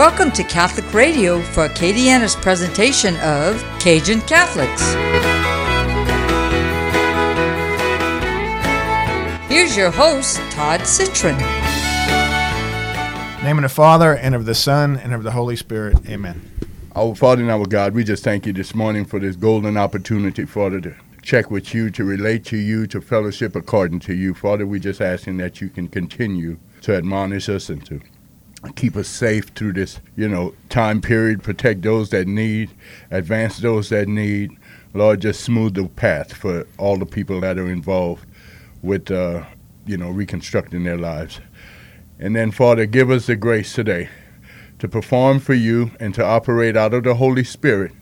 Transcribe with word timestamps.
Welcome 0.00 0.30
to 0.32 0.44
Catholic 0.44 0.94
Radio 0.94 1.42
for 1.42 1.68
Acadiana's 1.68 2.34
presentation 2.34 3.16
of 3.18 3.62
Cajun 3.80 4.22
Catholics. 4.22 4.80
Here's 9.46 9.76
your 9.76 9.90
host, 9.90 10.38
Todd 10.52 10.86
Citron. 10.86 11.36
name 13.44 13.58
of 13.58 13.62
the 13.62 13.68
Father, 13.68 14.16
and 14.16 14.34
of 14.34 14.46
the 14.46 14.54
Son, 14.54 14.96
and 14.96 15.12
of 15.12 15.22
the 15.22 15.32
Holy 15.32 15.54
Spirit. 15.54 15.98
Amen. 16.08 16.50
Our 16.96 17.14
Father 17.14 17.42
and 17.42 17.50
our 17.50 17.66
God, 17.66 17.92
we 17.92 18.02
just 18.02 18.24
thank 18.24 18.46
you 18.46 18.54
this 18.54 18.74
morning 18.74 19.04
for 19.04 19.20
this 19.20 19.36
golden 19.36 19.76
opportunity, 19.76 20.46
Father, 20.46 20.80
to 20.80 20.96
check 21.20 21.50
with 21.50 21.74
you, 21.74 21.90
to 21.90 22.04
relate 22.04 22.46
to 22.46 22.56
you, 22.56 22.86
to 22.86 23.02
fellowship 23.02 23.54
according 23.54 24.00
to 24.00 24.14
you. 24.14 24.32
Father, 24.32 24.66
we 24.66 24.80
just 24.80 25.02
asking 25.02 25.36
that 25.36 25.60
you 25.60 25.68
can 25.68 25.88
continue 25.88 26.56
to 26.80 26.96
admonish 26.96 27.50
us 27.50 27.68
and 27.68 27.84
to 27.84 28.00
keep 28.76 28.96
us 28.96 29.08
safe 29.08 29.48
through 29.48 29.72
this, 29.72 30.00
you 30.16 30.28
know, 30.28 30.54
time 30.68 31.00
period, 31.00 31.42
protect 31.42 31.82
those 31.82 32.10
that 32.10 32.26
need, 32.26 32.70
advance 33.10 33.58
those 33.58 33.88
that 33.88 34.08
need. 34.08 34.50
Lord, 34.92 35.20
just 35.20 35.42
smooth 35.42 35.74
the 35.74 35.86
path 35.86 36.34
for 36.34 36.66
all 36.78 36.98
the 36.98 37.06
people 37.06 37.40
that 37.40 37.58
are 37.58 37.70
involved 37.70 38.26
with, 38.82 39.10
uh, 39.10 39.44
you 39.86 39.96
know, 39.96 40.10
reconstructing 40.10 40.84
their 40.84 40.98
lives. 40.98 41.40
And 42.18 42.36
then, 42.36 42.50
Father, 42.50 42.86
give 42.86 43.10
us 43.10 43.26
the 43.26 43.36
grace 43.36 43.72
today 43.72 44.08
to 44.78 44.88
perform 44.88 45.38
for 45.38 45.54
you 45.54 45.92
and 46.00 46.14
to 46.14 46.24
operate 46.24 46.76
out 46.76 46.92
of 46.92 47.04
the 47.04 47.14
Holy 47.14 47.44
Spirit 47.44 47.92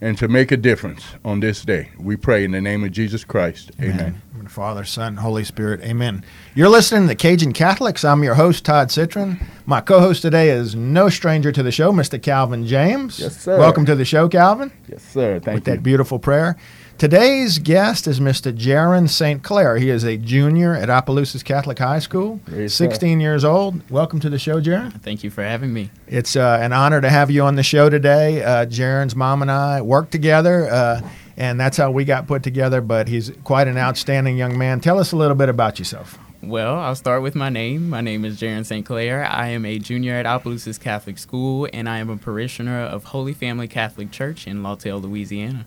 and 0.00 0.16
to 0.18 0.28
make 0.28 0.50
a 0.50 0.56
difference 0.56 1.04
on 1.24 1.40
this 1.40 1.62
day. 1.62 1.90
We 1.98 2.16
pray 2.16 2.44
in 2.44 2.52
the 2.52 2.60
name 2.60 2.82
of 2.84 2.92
Jesus 2.92 3.24
Christ. 3.24 3.70
Amen. 3.80 3.92
Amen. 4.00 4.22
Father, 4.48 4.84
Son, 4.84 5.16
Holy 5.16 5.44
Spirit. 5.44 5.80
Amen. 5.82 6.24
You're 6.54 6.68
listening 6.68 7.08
to 7.08 7.14
Cajun 7.14 7.52
Catholics. 7.52 8.04
I'm 8.04 8.22
your 8.22 8.34
host, 8.34 8.64
Todd 8.64 8.90
Citron. 8.90 9.38
My 9.66 9.80
co 9.80 10.00
host 10.00 10.22
today 10.22 10.50
is 10.50 10.74
no 10.74 11.08
stranger 11.08 11.52
to 11.52 11.62
the 11.62 11.72
show, 11.72 11.92
Mr. 11.92 12.20
Calvin 12.22 12.66
James. 12.66 13.18
Yes, 13.18 13.40
sir. 13.40 13.58
Welcome 13.58 13.86
to 13.86 13.94
the 13.94 14.04
show, 14.04 14.28
Calvin. 14.28 14.72
Yes, 14.88 15.02
sir. 15.02 15.40
Thank 15.40 15.56
with 15.60 15.68
you. 15.68 15.74
that 15.74 15.82
beautiful 15.82 16.18
prayer. 16.18 16.56
Today's 16.98 17.58
guest 17.58 18.06
is 18.06 18.20
Mr. 18.20 18.56
Jaron 18.56 19.08
St. 19.08 19.42
Clair. 19.42 19.76
He 19.76 19.88
is 19.90 20.04
a 20.04 20.16
junior 20.16 20.74
at 20.74 20.88
Opelousas 20.88 21.42
Catholic 21.42 21.78
High 21.80 21.98
School, 21.98 22.38
Yes, 22.46 22.74
sir. 22.74 22.84
16 22.84 23.18
years 23.20 23.44
old. 23.44 23.90
Welcome 23.90 24.20
to 24.20 24.30
the 24.30 24.38
show, 24.38 24.60
Jaron. 24.60 25.00
Thank 25.02 25.24
you 25.24 25.30
for 25.30 25.42
having 25.42 25.72
me. 25.72 25.90
It's 26.06 26.36
uh, 26.36 26.58
an 26.60 26.72
honor 26.72 27.00
to 27.00 27.08
have 27.10 27.28
you 27.30 27.42
on 27.42 27.56
the 27.56 27.62
show 27.64 27.90
today. 27.90 28.44
Uh, 28.44 28.66
Jaron's 28.66 29.16
mom 29.16 29.42
and 29.42 29.50
I 29.50 29.80
work 29.82 30.10
together, 30.10 30.70
uh, 30.70 31.00
and 31.36 31.58
that's 31.58 31.76
how 31.76 31.90
we 31.90 32.04
got 32.04 32.26
put 32.26 32.42
together. 32.42 32.80
But 32.80 33.08
he's 33.08 33.30
quite 33.44 33.68
an 33.68 33.78
outstanding 33.78 34.36
young 34.36 34.58
man. 34.58 34.80
Tell 34.80 34.98
us 34.98 35.12
a 35.12 35.16
little 35.16 35.36
bit 35.36 35.48
about 35.48 35.78
yourself. 35.78 36.18
Well, 36.42 36.76
I'll 36.76 36.96
start 36.96 37.22
with 37.22 37.36
my 37.36 37.50
name. 37.50 37.88
My 37.88 38.00
name 38.00 38.24
is 38.24 38.40
Jaron 38.40 38.66
St. 38.66 38.84
Clair. 38.84 39.24
I 39.24 39.48
am 39.48 39.64
a 39.64 39.78
junior 39.78 40.14
at 40.14 40.26
Opelousas 40.26 40.76
Catholic 40.76 41.18
School, 41.18 41.68
and 41.72 41.88
I 41.88 41.98
am 41.98 42.10
a 42.10 42.16
parishioner 42.16 42.82
of 42.82 43.04
Holy 43.04 43.32
Family 43.32 43.68
Catholic 43.68 44.10
Church 44.10 44.48
in 44.48 44.62
Lawtell, 44.64 45.00
Louisiana. 45.00 45.66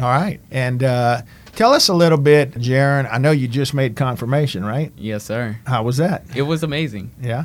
All 0.00 0.06
right, 0.06 0.40
and 0.50 0.82
uh, 0.82 1.22
tell 1.54 1.72
us 1.72 1.88
a 1.88 1.94
little 1.94 2.18
bit, 2.18 2.52
Jaron. 2.54 3.08
I 3.12 3.18
know 3.18 3.30
you 3.30 3.46
just 3.48 3.74
made 3.74 3.96
confirmation, 3.96 4.64
right? 4.64 4.92
Yes, 4.96 5.24
sir. 5.24 5.58
How 5.66 5.82
was 5.84 5.96
that? 5.98 6.24
It 6.36 6.42
was 6.42 6.62
amazing. 6.62 7.10
Yeah. 7.20 7.44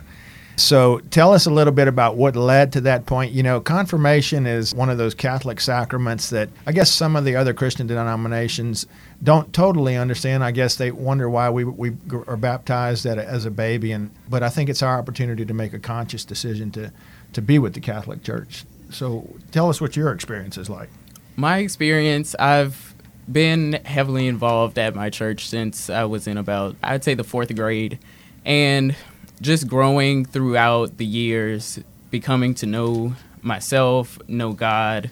So 0.56 1.00
tell 1.10 1.34
us 1.34 1.46
a 1.46 1.50
little 1.50 1.74
bit 1.74 1.88
about 1.88 2.16
what 2.16 2.36
led 2.36 2.74
to 2.74 2.82
that 2.82 3.06
point. 3.06 3.32
You 3.32 3.42
know, 3.42 3.60
confirmation 3.60 4.46
is 4.46 4.74
one 4.74 4.90
of 4.90 4.98
those 4.98 5.16
Catholic 5.16 5.60
sacraments 5.60 6.30
that 6.30 6.50
I 6.68 6.72
guess 6.72 6.92
some 6.92 7.16
of 7.16 7.26
the 7.26 7.36
other 7.36 7.54
Christian 7.54 7.88
denominations 7.88 8.86
don't 9.24 9.52
totally 9.52 9.96
understand. 9.96 10.44
I 10.44 10.52
guess 10.52 10.76
they 10.76 10.92
wonder 10.92 11.30
why 11.30 11.50
we, 11.50 11.64
we 11.64 11.94
are 12.28 12.38
baptized 12.38 13.06
a, 13.06 13.26
as 13.26 13.46
a 13.46 13.52
baby, 13.52 13.92
and 13.92 14.12
but 14.30 14.44
I 14.44 14.50
think 14.50 14.70
it's 14.70 14.84
our 14.84 15.00
opportunity 15.00 15.46
to 15.46 15.54
make 15.54 15.74
a 15.74 15.80
conscious 15.80 16.24
decision 16.24 16.72
to 16.72 16.92
to 17.34 17.42
be 17.42 17.58
with 17.58 17.74
the 17.74 17.82
Catholic 17.82 18.24
Church. 18.24 18.66
So 18.92 19.28
tell 19.52 19.70
us 19.70 19.82
what 19.82 19.96
your 19.96 20.12
experience 20.12 20.58
is 20.58 20.70
like. 20.70 20.90
My 21.36 21.58
experience, 21.58 22.36
I've 22.36 22.94
been 23.32 23.74
heavily 23.86 24.28
involved 24.28 24.78
at 24.78 24.94
my 24.94 25.10
church 25.10 25.48
since 25.48 25.90
I 25.90 26.04
was 26.04 26.28
in 26.28 26.38
about, 26.38 26.76
I'd 26.84 27.04
say, 27.04 27.16
the 27.16 27.24
fourth 27.24 27.56
grade. 27.56 27.98
And 28.46 28.96
just 29.44 29.68
growing 29.68 30.24
throughout 30.26 30.98
the 30.98 31.06
years, 31.06 31.80
becoming 32.10 32.56
to 32.56 32.66
know 32.66 33.14
myself, 33.42 34.18
know 34.28 34.54
God, 34.54 35.12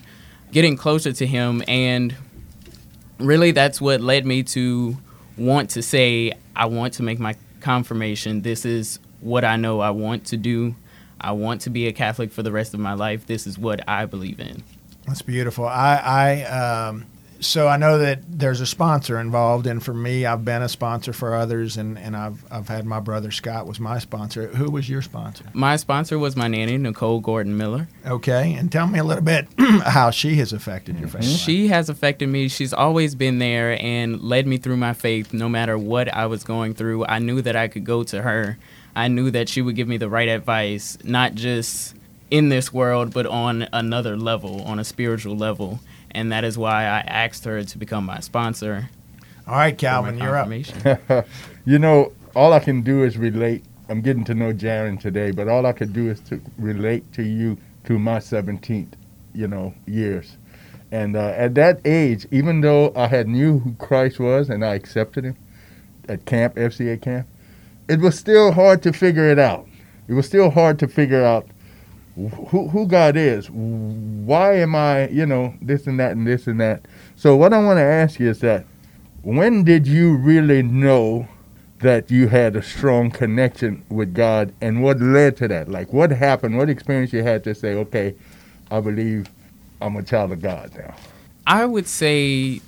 getting 0.51 0.77
closer 0.77 1.11
to 1.11 1.27
Him. 1.27 1.61
And 1.67 2.15
really, 3.19 3.51
that's 3.51 3.81
what 3.81 4.01
led 4.01 4.25
me 4.25 4.41
to 4.43 4.97
want 5.37 5.69
to 5.71 5.83
say, 5.83 6.31
I 6.55 6.65
want 6.65 6.93
to 6.95 7.03
make 7.03 7.19
my 7.19 7.35
confirmation. 7.59 8.41
This 8.41 8.65
is 8.65 8.99
what 9.19 9.43
I 9.43 9.57
know 9.57 9.81
I 9.81 9.91
want 9.91 10.25
to 10.27 10.37
do. 10.37 10.75
I 11.19 11.33
want 11.33 11.61
to 11.61 11.69
be 11.69 11.87
a 11.87 11.91
Catholic 11.91 12.31
for 12.31 12.41
the 12.41 12.51
rest 12.51 12.73
of 12.73 12.79
my 12.79 12.93
life. 12.93 13.27
This 13.27 13.45
is 13.45 13.59
what 13.59 13.87
I 13.87 14.05
believe 14.05 14.39
in. 14.39 14.63
That's 15.05 15.21
beautiful. 15.21 15.67
I, 15.67 15.97
I 15.97 16.43
um, 16.43 17.05
so 17.41 17.68
I 17.68 17.78
know 17.78 17.97
that 17.97 18.19
there's 18.28 18.62
a 18.62 18.66
sponsor 18.68 19.19
involved, 19.19 19.66
and 19.66 19.84
for 19.84 19.94
me, 19.94 20.25
I've 20.25 20.46
been 20.46 20.62
a 20.62 20.69
sponsor 20.69 21.12
for 21.12 21.34
others, 21.35 21.75
and, 21.75 21.97
and 21.97 22.16
I've 22.16 22.46
I've 22.52 22.68
had 22.68 22.85
my 22.85 23.00
brother 23.00 23.31
Scott 23.31 23.66
was 23.66 23.79
my 23.79 23.97
sponsor. 23.97 24.47
Who 24.47 24.69
was 24.69 24.88
your 24.88 25.02
sponsor? 25.02 25.46
My 25.53 25.75
sponsor 25.75 26.19
was 26.19 26.35
my 26.35 26.47
nanny, 26.47 26.78
Nicole 26.78 27.19
Gordon 27.19 27.57
Miller. 27.57 27.88
Okay, 28.06 28.53
and 28.53 28.72
tell 28.72 28.88
me 28.88 29.00
a 29.00 29.03
little 29.03 29.24
bit 29.24 29.47
how 29.57 30.12
she 30.12 30.35
has 30.35 30.53
affected 30.53 31.00
your 31.00 31.09
faith. 31.09 31.25
She 31.25 31.68
has 31.69 31.90
affected 31.90 32.29
me. 32.29 32.47
She's 32.47 32.74
always 32.74 33.16
been 33.16 33.40
there 33.40 33.81
and 33.81 34.22
led 34.22 34.46
me 34.46 34.58
through 34.58 34.78
my 34.78 34.94
faith 34.94 35.34
no 35.34 35.50
matter 35.50 35.78
what 35.78 36.13
I 36.13 36.28
was 36.28 36.44
going 36.44 36.75
through. 36.75 37.06
I 37.06 37.18
knew 37.19 37.41
that 37.41 37.56
I 37.56 37.68
could 37.68 37.85
go 37.85 38.03
to 38.03 38.22
her. 38.22 38.58
I 38.96 39.08
knew 39.08 39.31
that 39.31 39.50
she 39.50 39.62
would 39.62 39.75
give 39.75 39.88
me 39.88 39.97
the 39.97 40.09
right 40.09 40.29
advice, 40.29 40.97
not 41.03 41.34
just 41.34 41.96
in 42.29 42.50
this 42.50 42.72
world, 42.72 43.13
but 43.13 43.25
on 43.25 43.68
another 43.73 44.16
level, 44.16 44.62
on 44.63 44.79
a 44.79 44.84
spiritual 44.84 45.35
level. 45.35 45.79
And 46.13 46.31
that 46.31 46.44
is 46.44 46.57
why 46.57 46.83
I 46.83 46.99
asked 47.01 47.45
her 47.45 47.63
to 47.63 47.77
become 47.77 48.05
my 48.05 48.19
sponsor. 48.19 48.89
All 49.47 49.55
right, 49.55 49.77
Calvin, 49.77 50.17
you're 50.17 50.38
up. 50.38 50.47
confirmation. 50.49 51.23
You 51.66 51.77
know, 51.77 52.11
all 52.35 52.53
I 52.53 52.59
can 52.59 52.81
do 52.81 53.03
is 53.03 53.17
relate. 53.17 53.63
I'm 53.88 54.01
getting 54.01 54.23
to 54.25 54.33
know 54.33 54.51
Jaron 54.51 54.99
today, 54.99 55.31
but 55.31 55.47
all 55.47 55.66
I 55.66 55.73
can 55.73 55.91
do 55.91 56.09
is 56.09 56.19
to 56.22 56.41
relate 56.57 57.11
to 57.13 57.23
you 57.23 57.57
to 57.85 57.99
my 57.99 58.17
17th, 58.17 58.94
you 59.35 59.47
know, 59.47 59.73
years. 59.85 60.38
And 60.91 61.16
uh, 61.16 61.33
at 61.35 61.55
that 61.55 61.79
age, 61.85 62.25
even 62.31 62.61
though 62.61 62.91
I 62.95 63.07
had 63.07 63.28
knew 63.28 63.59
who 63.59 63.73
Christ 63.75 64.19
was 64.19 64.49
and 64.49 64.66
I 64.66 64.73
accepted 64.73 65.23
him 65.23 65.38
at 66.09 66.25
camp, 66.25 66.55
FCA 66.55 67.01
camp, 67.01 67.28
it 67.88 67.99
was 67.99 68.17
still 68.17 68.51
hard 68.51 68.81
to 68.83 68.91
figure 68.93 69.29
it 69.29 69.39
out. 69.39 69.67
It 70.07 70.13
was 70.13 70.25
still 70.25 70.49
hard 70.49 70.79
to 70.79 70.88
figure 70.88 71.23
out 71.23 71.47
who, 72.16 72.67
who 72.67 72.88
God 72.88 73.16
is. 73.16 73.49
Why 73.49 74.55
am 74.55 74.75
I, 74.75 75.07
you 75.09 75.25
know, 75.25 75.53
this 75.61 75.88
and 75.88 75.99
that 75.99 76.11
and 76.11 76.27
this 76.27 76.47
and 76.47 76.59
that. 76.59 76.85
So 77.16 77.35
what 77.35 77.53
I 77.53 77.59
want 77.59 77.77
to 77.77 77.83
ask 77.83 78.19
you 78.19 78.29
is 78.29 78.39
that 78.39 78.66
when 79.22 79.63
did 79.63 79.88
you 79.88 80.16
really 80.16 80.63
know 80.63 81.27
that 81.79 82.11
you 82.11 82.27
had 82.27 82.55
a 82.55 82.61
strong 82.61 83.09
connection 83.11 83.83
with 83.89 84.13
God 84.13 84.53
and 84.61 84.83
what 84.83 84.99
led 84.99 85.38
to 85.38 85.47
that? 85.47 85.69
Like 85.69 85.94
what 85.94 86.11
happened? 86.11 86.57
What 86.57 86.69
experience 86.69 87.13
you 87.13 87.23
had 87.23 87.44
to 87.45 87.55
say, 87.55 87.73
okay, 87.75 88.16
I 88.69 88.79
believe 88.81 89.28
I'm 89.81 89.95
a 89.95 90.03
child 90.03 90.31
of 90.31 90.41
God 90.41 90.72
now. 90.78 90.95
I 91.47 91.66
would 91.66 91.88
say 91.88 92.61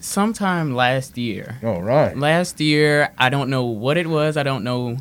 sometime 0.00 0.74
last 0.74 1.18
year. 1.18 1.58
All 1.62 1.82
right. 1.82 2.16
Last 2.16 2.60
year, 2.60 3.12
I 3.18 3.30
don't 3.30 3.50
know 3.50 3.64
what 3.64 3.96
it 3.96 4.06
was. 4.06 4.36
I 4.36 4.42
don't 4.42 4.64
know 4.64 4.96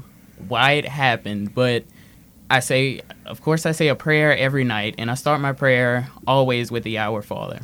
why 0.47 0.73
it 0.73 0.85
happened, 0.85 1.53
but 1.53 1.83
I 2.51 2.59
say, 2.59 3.01
of 3.25 3.41
course, 3.41 3.65
I 3.65 3.71
say 3.71 3.87
a 3.87 3.95
prayer 3.95 4.37
every 4.37 4.65
night, 4.65 4.95
and 4.97 5.09
I 5.09 5.15
start 5.15 5.39
my 5.39 5.53
prayer 5.53 6.09
always 6.27 6.69
with 6.69 6.83
the 6.83 6.97
Our 6.97 7.21
Father. 7.21 7.61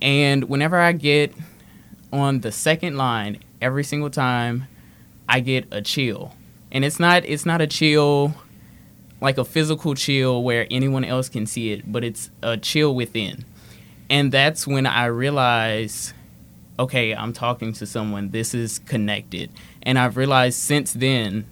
And 0.00 0.44
whenever 0.44 0.78
I 0.78 0.92
get 0.92 1.34
on 2.12 2.40
the 2.40 2.52
second 2.52 2.96
line, 2.96 3.42
every 3.60 3.82
single 3.82 4.10
time, 4.10 4.68
I 5.28 5.40
get 5.40 5.66
a 5.72 5.82
chill, 5.82 6.34
and 6.70 6.84
it's 6.84 7.00
not 7.00 7.24
it's 7.24 7.44
not 7.44 7.60
a 7.60 7.66
chill 7.66 8.34
like 9.20 9.38
a 9.38 9.44
physical 9.44 9.94
chill 9.94 10.42
where 10.42 10.66
anyone 10.70 11.04
else 11.04 11.28
can 11.28 11.46
see 11.46 11.72
it, 11.72 11.90
but 11.90 12.04
it's 12.04 12.30
a 12.42 12.56
chill 12.56 12.94
within. 12.94 13.44
And 14.08 14.30
that's 14.30 14.66
when 14.66 14.86
I 14.86 15.06
realize, 15.06 16.12
okay, 16.78 17.14
I'm 17.14 17.32
talking 17.32 17.72
to 17.74 17.86
someone. 17.86 18.30
This 18.30 18.52
is 18.52 18.80
connected. 18.80 19.50
And 19.82 19.98
I've 19.98 20.16
realized 20.16 20.58
since 20.58 20.92
then, 20.92 21.46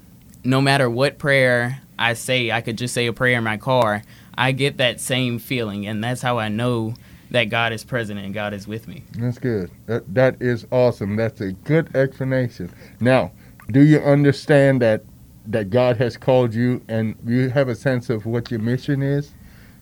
no 0.45 0.61
matter 0.61 0.91
what 0.91 1.19
prayer 1.19 1.81
I 2.01 2.15
say, 2.15 2.51
I 2.51 2.61
could 2.61 2.79
just 2.79 2.95
say 2.95 3.07
a 3.07 3.13
prayer 3.13 3.39
in 3.39 3.45
my 3.45 3.57
car, 3.57 4.03
I 4.37 4.53
get 4.53 4.79
that 4.79 5.01
same 5.01 5.39
feeling. 5.39 5.87
And 5.87 6.03
that's 6.03 6.23
how 6.23 6.39
I 6.39 6.49
know 6.49 6.95
that 7.31 7.45
God 7.45 7.73
is 7.73 7.85
present 7.85 8.19
and 8.19 8.35
God 8.35 8.53
is 8.53 8.67
with 8.67 8.89
me. 8.89 9.05
That's 9.13 9.39
good. 9.39 9.71
That, 9.87 10.13
that 10.15 10.43
is 10.43 10.67
awesome. 10.73 11.15
That's 11.15 11.41
a 11.41 11.53
good 11.53 11.95
explanation. 11.95 12.73
Now, 12.99 13.31
do 13.71 13.81
you 13.81 13.99
understand 14.01 14.83
that 14.83 15.05
that 15.47 15.71
God 15.71 15.97
has 15.97 16.17
called 16.17 16.55
you 16.55 16.83
and 16.87 17.17
you 17.25 17.49
have 17.49 17.69
a 17.69 17.75
sense 17.75 18.11
of 18.11 18.27
what 18.27 18.51
your 18.51 18.61
mission 18.61 19.03
is? 19.03 19.33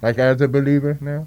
Like 0.03 0.19
as 0.19 0.41
a 0.41 0.49
believer 0.49 0.97
now? 1.01 1.27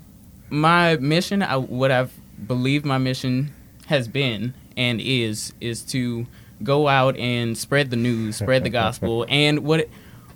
my 0.52 0.98
mission, 0.98 1.42
I, 1.42 1.58
what 1.58 1.92
I've 1.92 2.14
believed 2.46 2.86
my 2.86 2.98
mission 2.98 3.54
has 3.88 4.08
been 4.08 4.54
and 4.78 5.02
is, 5.02 5.54
is 5.62 5.82
to 5.84 6.28
go 6.62 6.88
out 6.88 7.18
and 7.18 7.58
spread 7.58 7.90
the 7.90 7.96
news, 7.96 8.36
spread 8.36 8.64
the 8.64 8.70
gospel, 8.84 9.26
and 9.30 9.60
what 9.60 9.88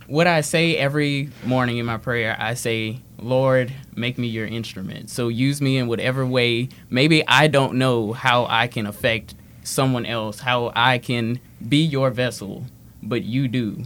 what 0.07 0.27
I 0.27 0.41
say 0.41 0.75
every 0.77 1.29
morning 1.45 1.77
in 1.77 1.85
my 1.85 1.97
prayer, 1.97 2.35
I 2.39 2.53
say, 2.53 2.99
Lord, 3.19 3.73
make 3.95 4.17
me 4.17 4.27
your 4.27 4.45
instrument. 4.45 5.09
So 5.09 5.27
use 5.29 5.61
me 5.61 5.77
in 5.77 5.87
whatever 5.87 6.25
way. 6.25 6.69
Maybe 6.89 7.25
I 7.27 7.47
don't 7.47 7.75
know 7.75 8.13
how 8.13 8.45
I 8.49 8.67
can 8.67 8.85
affect 8.85 9.35
someone 9.63 10.05
else, 10.05 10.39
how 10.39 10.71
I 10.75 10.97
can 10.99 11.39
be 11.67 11.77
your 11.83 12.11
vessel, 12.11 12.65
but 13.01 13.23
you 13.23 13.47
do. 13.47 13.83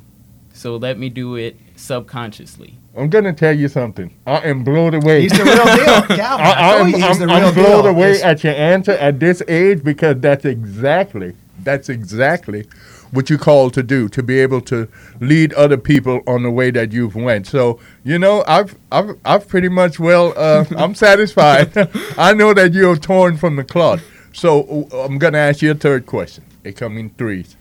So 0.53 0.75
let 0.75 0.97
me 0.97 1.09
do 1.09 1.35
it 1.35 1.57
subconsciously. 1.77 2.75
I'm 2.97 3.09
gonna 3.09 3.31
tell 3.31 3.55
you 3.55 3.67
something. 3.69 4.13
I 4.27 4.39
am 4.49 4.63
blown 4.63 4.93
away. 4.93 5.21
He's 5.21 5.31
the 5.31 5.43
real 5.45 5.55
deal, 5.63 6.17
Calvin. 6.17 6.45
I, 6.45 6.51
I, 6.51 6.77
told 6.77 6.95
am 6.95 7.29
I'm, 7.29 7.45
I'm 7.45 7.53
blown 7.53 7.83
deal. 7.83 7.87
away 7.87 8.09
It's- 8.11 8.23
at 8.23 8.43
your 8.43 8.53
answer 8.53 8.91
at 8.93 9.19
this 9.19 9.41
age 9.47 9.83
because 9.83 10.19
that's 10.19 10.43
exactly 10.45 11.35
that's 11.63 11.87
exactly 11.89 12.65
what 13.11 13.29
you 13.29 13.37
called 13.37 13.73
to 13.73 13.83
do 13.83 14.07
to 14.09 14.21
be 14.21 14.39
able 14.39 14.61
to 14.61 14.87
lead 15.19 15.53
other 15.53 15.77
people 15.77 16.21
on 16.27 16.43
the 16.43 16.51
way 16.51 16.71
that 16.71 16.91
you've 16.91 17.15
went. 17.15 17.47
So 17.47 17.79
you 18.03 18.19
know, 18.19 18.43
I've 18.47 18.77
I've 18.91 19.17
I've 19.25 19.47
pretty 19.47 19.69
much 19.69 19.99
well 19.99 20.33
uh, 20.37 20.65
I'm 20.77 20.95
satisfied. 20.95 21.71
I 22.17 22.33
know 22.33 22.53
that 22.53 22.73
you're 22.73 22.97
torn 22.97 23.37
from 23.37 23.55
the 23.55 23.63
cloth. 23.63 24.03
So 24.33 24.87
uh, 24.91 25.05
I'm 25.05 25.17
gonna 25.17 25.37
ask 25.37 25.61
you 25.61 25.71
a 25.71 25.75
third 25.75 26.05
question. 26.05 26.45
It 26.63 26.75
come 26.75 26.97
in 26.97 27.09
threes. 27.11 27.55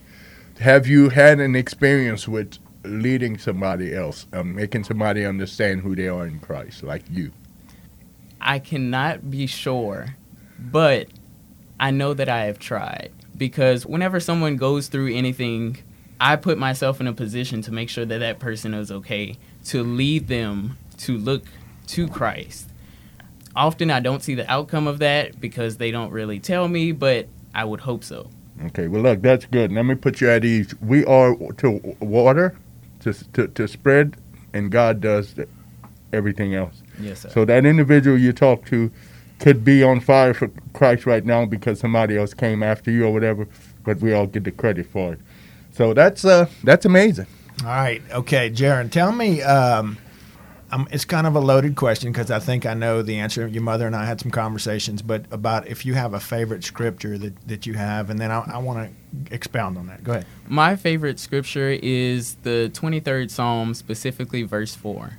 Have 0.61 0.87
you 0.87 1.11
had 1.11 1.41
an 1.41 1.55
experience 1.55 2.27
with 2.27 2.59
leading 2.85 3.39
somebody 3.39 3.95
else, 3.95 4.27
um, 4.33 4.55
making 4.55 4.85
somebody 4.85 5.25
understand 5.25 5.83
who 5.83 5.95
they 5.95 6.09
are 6.09 6.27
in 6.27 6.41
Christ, 6.41 6.83
like 6.83 7.05
you? 7.11 7.33
I 8.41 8.59
cannot 8.59 9.31
be 9.31 9.47
sure, 9.47 10.17
but 10.59 11.09
I 11.79 11.91
know 11.91 12.15
that 12.15 12.29
I 12.29 12.45
have 12.45 12.59
tried 12.59 13.13
because 13.39 13.87
whenever 13.87 14.21
someone 14.21 14.57
goes 14.57 14.89
through 14.89 15.15
anything, 15.15 15.79
I 16.21 16.37
put 16.37 16.59
myself 16.59 17.01
in 17.01 17.07
a 17.07 17.13
position 17.13 17.63
to 17.63 17.73
make 17.73 17.89
sure 17.89 18.05
that 18.05 18.19
that 18.19 18.39
person 18.39 18.75
is 18.75 18.91
okay, 18.91 19.39
to 19.67 19.83
lead 19.83 20.29
them 20.29 20.77
to 20.99 21.17
look 21.17 21.45
to 21.89 22.09
Christ. 22.09 22.69
Often 23.55 23.91
I 23.91 24.01
don't 24.01 24.23
see 24.23 24.35
the 24.35 24.51
outcome 24.51 24.87
of 24.87 24.99
that 24.99 25.41
because 25.41 25.79
they 25.79 25.91
don't 25.91 26.11
really 26.11 26.41
tell 26.41 26.69
me, 26.69 26.93
but 26.93 27.29
I 27.55 27.65
would 27.65 27.81
hope 27.81 28.05
so. 28.05 28.29
Okay, 28.67 28.89
well, 28.89 29.03
look, 29.03 29.23
that's 29.23 29.47
good. 29.47 29.73
Let 29.73 29.85
me 29.85 29.95
put 29.95 30.21
you 30.21 30.29
at 30.29 30.45
ease. 30.45 30.75
We 30.81 31.05
are 31.05 31.35
to 31.59 31.97
water, 32.01 32.57
to, 33.01 33.13
to, 33.33 33.49
to 33.49 33.69
spread, 33.69 34.17
and 34.53 34.71
God 34.71 35.01
does 35.01 35.37
everything 36.13 36.55
else. 36.55 36.83
Yes, 37.01 37.21
sir. 37.21 37.29
So 37.31 37.45
that 37.45 37.65
individual 37.65 38.19
you 38.19 38.33
talk 38.33 38.67
to 38.67 38.91
could 39.39 39.65
be 39.65 39.83
on 39.83 40.01
fire 40.01 40.35
for 40.35 40.51
Christ 40.73 41.07
right 41.07 41.25
now 41.25 41.45
because 41.47 41.81
somebody 41.81 42.17
else 42.17 42.35
came 42.35 42.63
after 42.63 42.91
you 42.91 43.05
or 43.07 43.13
whatever, 43.13 43.47
but 43.85 44.01
we 44.01 44.13
all 44.13 44.27
get 44.27 44.45
the 44.45 44.51
credit 44.51 44.87
for 44.87 45.13
it. 45.15 45.21
So 45.73 45.95
that's 45.95 46.25
uh 46.25 46.47
that's 46.65 46.85
amazing. 46.85 47.27
All 47.63 47.69
right. 47.71 48.03
Okay, 48.13 48.51
Jaron, 48.51 48.91
tell 48.91 49.13
me. 49.13 49.43
Um, 49.43 49.99
um, 50.71 50.87
it's 50.93 51.07
kind 51.07 51.27
of 51.27 51.35
a 51.35 51.41
loaded 51.41 51.77
question 51.77 52.13
because 52.13 52.31
I 52.31 52.41
think 52.41 52.67
I 52.67 52.75
know 52.75 53.01
the 53.01 53.17
answer. 53.19 53.47
Your 53.49 53.63
mother 53.63 53.87
and 53.87 53.97
I 53.97 54.05
had 54.05 54.21
some 54.21 54.31
conversations, 54.31 55.01
but 55.01 55.25
about 55.31 55.67
if 55.67 55.87
you 55.87 55.95
have 55.95 56.13
a 56.13 56.21
favorite 56.21 56.63
scripture 56.63 57.17
that, 57.17 57.49
that 57.49 57.67
you 57.67 57.73
have, 57.73 58.11
and 58.11 58.19
then 58.21 58.31
I, 58.31 58.41
I 58.53 58.59
want 58.59 58.91
to 59.27 59.35
expound 59.35 59.79
on 59.79 59.87
that. 59.87 60.05
Go 60.05 60.13
ahead. 60.13 60.27
My 60.47 60.77
favorite 60.77 61.19
scripture 61.19 61.71
is 61.83 62.35
the 62.43 62.71
23rd 62.75 63.31
Psalm, 63.31 63.73
specifically 63.73 64.43
verse 64.43 64.75
4. 64.75 65.15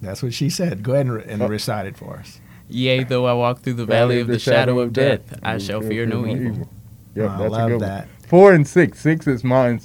That's 0.00 0.22
what 0.22 0.32
she 0.32 0.48
said. 0.48 0.82
Go 0.82 0.94
ahead 0.94 1.06
and, 1.06 1.14
re- 1.16 1.24
and 1.28 1.42
Oh. 1.42 1.48
recite 1.48 1.86
it 1.86 1.96
for 1.98 2.16
us. 2.16 2.40
Yea, 2.72 3.04
though 3.04 3.26
I 3.26 3.32
walk 3.34 3.60
through 3.60 3.74
the 3.74 3.84
valley 3.86 4.20
of 4.20 4.26
the 4.28 4.38
shadow 4.38 4.80
of 4.80 4.92
death, 4.92 5.38
I 5.42 5.58
shall 5.58 5.80
fear 5.82 6.06
no 6.06 6.26
evil. 6.26 6.68
Yep, 7.14 7.30
I 7.30 7.36
that's 7.38 7.48
a 7.48 7.48
love 7.50 7.70
good 7.70 7.80
that. 7.80 7.98
one. 8.06 8.08
Four 8.28 8.52
and 8.54 8.66
six. 8.66 9.00
Six 9.00 9.26
is 9.26 9.44
mine. 9.44 9.80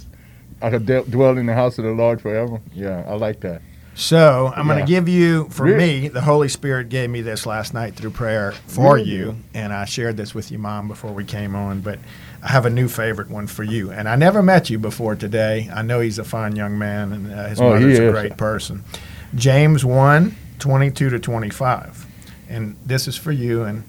I 0.62 0.70
could 0.70 0.86
de- 0.86 1.04
dwell 1.04 1.38
in 1.38 1.46
the 1.46 1.54
house 1.54 1.78
of 1.78 1.84
the 1.86 1.92
Lord 1.92 2.22
forever. 2.22 2.62
Yeah, 2.74 3.04
I 3.08 3.14
like 3.16 3.42
that. 3.42 3.62
So 3.94 4.54
I'm 4.56 4.68
going 4.68 4.80
to 4.80 4.86
give 4.86 5.10
you, 5.10 5.50
for 5.50 5.64
Really? 5.64 6.02
me, 6.02 6.08
the 6.08 6.22
Holy 6.22 6.48
Spirit 6.50 6.90
gave 6.90 7.10
me 7.10 7.22
this 7.22 7.46
last 7.48 7.74
night 7.74 7.96
through 7.96 8.12
prayer 8.12 8.52
for 8.68 8.96
Really? 8.96 9.10
you, 9.10 9.38
and 9.56 9.74
I 9.74 9.86
shared 9.86 10.18
this 10.18 10.34
with 10.36 10.52
your 10.52 10.60
mom 10.60 10.88
before 10.88 11.12
we 11.12 11.24
came 11.26 11.56
on. 11.56 11.82
But 11.82 11.98
I 12.44 12.50
have 12.52 12.66
a 12.66 12.70
new 12.70 12.88
favorite 12.88 13.30
one 13.30 13.48
for 13.48 13.64
you, 13.64 13.92
and 13.92 14.08
I 14.08 14.16
never 14.16 14.42
met 14.44 14.70
you 14.70 14.78
before 14.80 15.16
today. 15.16 15.70
I 15.74 15.82
know 15.82 16.00
he's 16.00 16.20
a 16.20 16.24
fine 16.24 16.56
young 16.56 16.78
man, 16.78 17.12
and 17.12 17.34
uh, 17.34 17.48
his 17.48 17.60
Oh, 17.60 17.72
mother's 17.72 17.98
a 18.00 18.12
great 18.12 18.38
person. 18.38 18.84
James 19.36 19.84
1, 19.84 20.36
22 20.60 21.10
to 21.10 21.20
25, 21.20 22.06
and 22.50 22.76
this 22.86 23.08
is 23.08 23.16
for 23.16 23.32
you, 23.32 23.64
and 23.64 23.84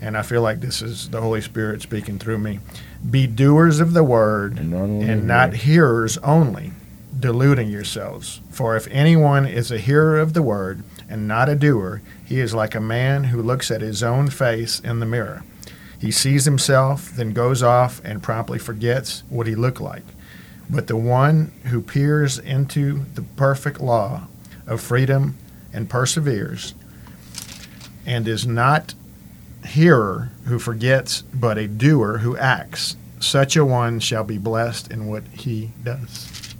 and 0.00 0.16
I 0.16 0.22
feel 0.22 0.42
like 0.42 0.60
this 0.60 0.82
is 0.82 1.08
the 1.08 1.20
Holy 1.20 1.40
Spirit 1.40 1.82
speaking 1.82 2.18
through 2.18 2.38
me. 2.38 2.60
Be 3.08 3.26
doers 3.26 3.80
of 3.80 3.94
the 3.94 4.04
word 4.04 4.58
And 4.58 4.70
not 4.70 4.88
and 4.88 5.26
not 5.26 5.54
hearers 5.54 6.18
only, 6.18 6.72
deluding 7.18 7.70
yourselves. 7.70 8.40
For 8.50 8.76
if 8.76 8.86
anyone 8.90 9.46
is 9.46 9.70
a 9.70 9.78
hearer 9.78 10.18
of 10.18 10.34
the 10.34 10.42
word 10.42 10.82
and 11.08 11.26
not 11.26 11.48
a 11.48 11.54
doer, 11.54 12.02
he 12.24 12.40
is 12.40 12.54
like 12.54 12.74
a 12.74 12.80
man 12.80 13.24
who 13.24 13.40
looks 13.40 13.70
at 13.70 13.80
his 13.80 14.02
own 14.02 14.28
face 14.28 14.80
in 14.80 15.00
the 15.00 15.06
mirror. 15.06 15.44
He 15.98 16.10
sees 16.10 16.44
himself, 16.44 17.10
then 17.12 17.32
goes 17.32 17.62
off 17.62 18.02
and 18.04 18.22
promptly 18.22 18.58
forgets 18.58 19.22
what 19.30 19.46
he 19.46 19.54
looked 19.54 19.80
like. 19.80 20.04
But 20.68 20.88
the 20.88 20.96
one 20.96 21.52
who 21.66 21.80
peers 21.80 22.38
into 22.38 23.04
the 23.14 23.22
perfect 23.22 23.80
law 23.80 24.26
of 24.66 24.80
freedom 24.80 25.36
and 25.72 25.88
perseveres, 25.88 26.74
and 28.06 28.26
is 28.28 28.46
not 28.46 28.94
hearer 29.66 30.30
who 30.44 30.58
forgets, 30.58 31.22
but 31.34 31.58
a 31.58 31.66
doer 31.66 32.18
who 32.18 32.36
acts, 32.36 32.96
such 33.18 33.56
a 33.56 33.64
one 33.64 33.98
shall 34.00 34.24
be 34.24 34.38
blessed 34.38 34.90
in 34.90 35.06
what 35.06 35.24
he 35.28 35.70
does. 35.82 36.54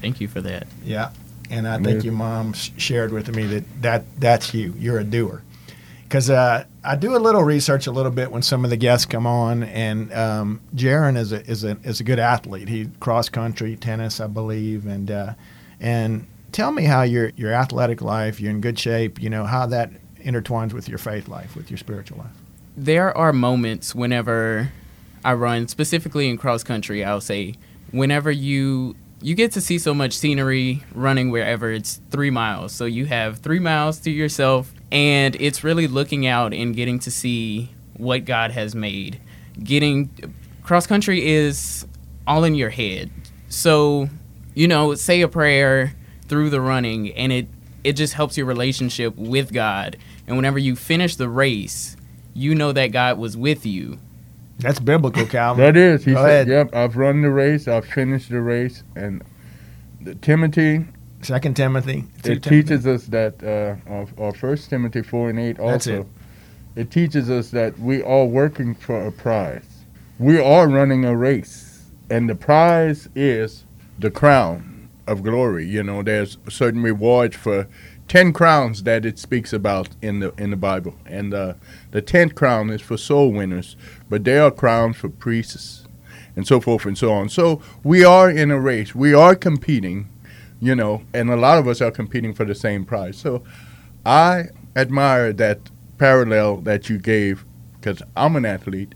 Thank 0.00 0.20
you 0.20 0.28
for 0.28 0.40
that. 0.40 0.66
Yeah, 0.82 1.10
and 1.50 1.68
I 1.68 1.76
think 1.76 1.86
Amazing. 1.86 2.04
your 2.04 2.14
mom 2.14 2.52
shared 2.54 3.12
with 3.12 3.34
me 3.34 3.46
that, 3.46 3.82
that 3.82 4.20
that's 4.20 4.54
you. 4.54 4.74
You're 4.78 4.98
a 4.98 5.04
doer. 5.04 5.42
Because 6.04 6.30
uh, 6.30 6.64
I 6.82 6.96
do 6.96 7.14
a 7.14 7.18
little 7.18 7.42
research 7.42 7.86
a 7.86 7.90
little 7.90 8.10
bit 8.10 8.32
when 8.32 8.40
some 8.40 8.64
of 8.64 8.70
the 8.70 8.78
guests 8.78 9.04
come 9.04 9.26
on, 9.26 9.62
and 9.64 10.10
um, 10.14 10.60
Jaron 10.74 11.18
is 11.18 11.32
a 11.32 11.46
is 11.46 11.64
a 11.64 11.76
is 11.82 12.00
a 12.00 12.04
good 12.04 12.18
athlete. 12.18 12.68
He 12.68 12.88
cross 12.98 13.28
country, 13.28 13.76
tennis, 13.76 14.18
I 14.18 14.26
believe, 14.26 14.86
and 14.86 15.10
uh, 15.10 15.34
and 15.80 16.26
tell 16.52 16.72
me 16.72 16.84
how 16.84 17.02
your 17.02 17.32
your 17.36 17.52
athletic 17.52 18.00
life, 18.00 18.40
you're 18.40 18.50
in 18.50 18.62
good 18.62 18.78
shape. 18.78 19.20
You 19.20 19.28
know 19.28 19.44
how 19.44 19.66
that 19.66 19.90
intertwines 20.28 20.72
with 20.72 20.88
your 20.88 20.98
faith 20.98 21.28
life, 21.28 21.56
with 21.56 21.70
your 21.70 21.78
spiritual 21.78 22.18
life. 22.18 22.36
There 22.76 23.16
are 23.16 23.32
moments 23.32 23.94
whenever 23.94 24.70
I 25.24 25.32
run, 25.32 25.66
specifically 25.68 26.28
in 26.28 26.38
cross 26.38 26.62
country, 26.62 27.04
I'll 27.04 27.20
say, 27.20 27.54
whenever 27.90 28.30
you 28.30 28.94
you 29.20 29.34
get 29.34 29.50
to 29.52 29.60
see 29.60 29.78
so 29.78 29.92
much 29.92 30.12
scenery 30.12 30.84
running 30.94 31.30
wherever 31.30 31.72
it's 31.72 32.00
three 32.10 32.30
miles. 32.30 32.72
So 32.72 32.84
you 32.84 33.06
have 33.06 33.38
three 33.38 33.58
miles 33.58 33.98
to 34.00 34.10
yourself, 34.10 34.72
and 34.92 35.34
it's 35.40 35.64
really 35.64 35.88
looking 35.88 36.26
out 36.26 36.52
and 36.54 36.74
getting 36.74 37.00
to 37.00 37.10
see 37.10 37.70
what 37.94 38.24
God 38.24 38.52
has 38.52 38.76
made. 38.76 39.20
Getting 39.60 40.10
cross 40.62 40.86
country 40.86 41.26
is 41.26 41.84
all 42.28 42.44
in 42.44 42.54
your 42.54 42.70
head. 42.70 43.10
So, 43.48 44.08
you 44.54 44.68
know, 44.68 44.94
say 44.94 45.22
a 45.22 45.28
prayer 45.28 45.94
through 46.28 46.50
the 46.50 46.60
running, 46.60 47.12
and 47.14 47.32
it 47.32 47.48
it 47.82 47.94
just 47.94 48.14
helps 48.14 48.36
your 48.36 48.46
relationship 48.46 49.16
with 49.16 49.52
God. 49.52 49.96
And 50.28 50.36
whenever 50.36 50.58
you 50.58 50.76
finish 50.76 51.16
the 51.16 51.28
race, 51.28 51.96
you 52.34 52.54
know 52.54 52.70
that 52.72 52.88
God 52.88 53.18
was 53.18 53.36
with 53.36 53.66
you. 53.66 53.98
That's 54.58 54.78
biblical, 54.78 55.24
Calvin. 55.36 55.64
That 55.64 55.76
is. 55.76 56.04
He 56.04 56.12
Go 56.12 56.22
said, 56.22 56.48
ahead. 56.48 56.48
"Yep, 56.48 56.74
I've 56.74 56.96
run 56.96 57.22
the 57.22 57.30
race. 57.30 57.66
I've 57.66 57.86
finished 57.86 58.28
the 58.30 58.40
race." 58.40 58.82
And 58.94 59.22
the, 60.02 60.14
Timothy, 60.16 60.84
Second 61.22 61.56
Timothy. 61.56 62.04
it 62.18 62.22
Timothy. 62.22 62.50
teaches 62.62 62.86
us 62.86 63.06
that, 63.06 63.42
uh, 63.42 63.90
or, 63.90 64.06
or 64.16 64.34
First 64.34 64.68
Timothy 64.70 65.02
four 65.02 65.30
and 65.30 65.38
eight 65.40 65.56
That's 65.56 65.86
also. 65.88 66.00
it. 66.02 66.06
It 66.76 66.90
teaches 66.90 67.30
us 67.30 67.50
that 67.50 67.78
we 67.78 68.02
are 68.02 68.24
working 68.26 68.74
for 68.74 69.04
a 69.06 69.10
prize. 69.10 69.64
We 70.18 70.38
are 70.38 70.68
running 70.68 71.04
a 71.04 71.16
race, 71.16 71.86
and 72.10 72.28
the 72.28 72.34
prize 72.34 73.08
is 73.16 73.64
the 73.98 74.10
crown 74.10 74.88
of 75.06 75.22
glory. 75.22 75.66
You 75.66 75.82
know, 75.82 76.02
there's 76.02 76.36
certain 76.48 76.82
rewards 76.82 77.34
for 77.36 77.66
ten 78.08 78.32
crowns 78.32 78.82
that 78.82 79.04
it 79.04 79.18
speaks 79.18 79.52
about 79.52 79.90
in 80.02 80.20
the 80.20 80.32
in 80.38 80.50
the 80.50 80.56
Bible, 80.56 80.94
and 81.06 81.32
uh, 81.34 81.54
the 81.90 82.02
tenth 82.02 82.34
crown 82.34 82.70
is 82.70 82.80
for 82.80 82.96
soul 82.96 83.30
winners, 83.32 83.76
but 84.08 84.24
there 84.24 84.42
are 84.42 84.50
crowns 84.50 84.96
for 84.96 85.08
priests, 85.08 85.86
and 86.34 86.46
so 86.46 86.60
forth 86.60 86.86
and 86.86 86.96
so 86.96 87.12
on. 87.12 87.28
So 87.28 87.60
we 87.84 88.04
are 88.04 88.30
in 88.30 88.50
a 88.50 88.58
race. 88.58 88.94
We 88.94 89.14
are 89.14 89.34
competing, 89.34 90.08
you 90.60 90.74
know, 90.74 91.02
and 91.12 91.30
a 91.30 91.36
lot 91.36 91.58
of 91.58 91.68
us 91.68 91.80
are 91.80 91.90
competing 91.90 92.34
for 92.34 92.44
the 92.44 92.54
same 92.54 92.84
prize. 92.84 93.16
So 93.16 93.42
I 94.04 94.44
admire 94.74 95.32
that 95.34 95.58
parallel 95.98 96.58
that 96.58 96.88
you 96.88 96.98
gave 96.98 97.44
because 97.80 98.02
I'm 98.16 98.36
an 98.36 98.44
athlete. 98.44 98.94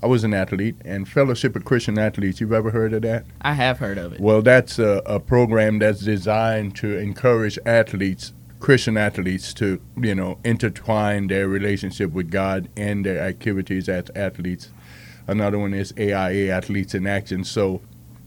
I 0.00 0.06
was 0.06 0.22
an 0.22 0.32
athlete 0.32 0.76
and 0.84 1.08
Fellowship 1.08 1.56
of 1.56 1.64
Christian 1.64 1.98
Athletes. 1.98 2.40
You've 2.40 2.52
ever 2.52 2.70
heard 2.70 2.92
of 2.92 3.02
that? 3.02 3.24
I 3.40 3.54
have 3.54 3.80
heard 3.80 3.98
of 3.98 4.12
it. 4.12 4.20
Well, 4.20 4.42
that's 4.42 4.78
a, 4.78 5.02
a 5.04 5.18
program 5.18 5.80
that's 5.80 6.00
designed 6.00 6.76
to 6.76 6.96
encourage 6.96 7.58
athletes, 7.66 8.32
Christian 8.60 8.96
athletes, 8.96 9.54
to 9.54 9.80
you 9.96 10.14
know 10.14 10.38
intertwine 10.44 11.28
their 11.28 11.48
relationship 11.48 12.12
with 12.12 12.30
God 12.30 12.68
and 12.76 13.04
their 13.04 13.20
activities 13.20 13.88
as 13.88 14.10
athletes. 14.14 14.70
Another 15.26 15.58
one 15.58 15.74
is 15.74 15.92
AIA 15.98 16.50
Athletes 16.50 16.94
in 16.94 17.06
Action. 17.06 17.44
So, 17.44 17.82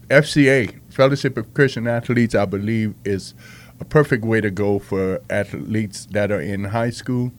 FCA, 0.08 0.80
Fellowship 0.88 1.36
of 1.36 1.52
Christian 1.52 1.88
Athletes, 1.88 2.34
I 2.34 2.44
believe, 2.44 2.94
is 3.04 3.34
a 3.80 3.84
perfect 3.84 4.24
way 4.24 4.40
to 4.40 4.50
go 4.52 4.78
for 4.78 5.20
athletes 5.28 6.06
that 6.12 6.30
are 6.30 6.40
in 6.40 6.64
high 6.64 6.90
school 6.90 7.32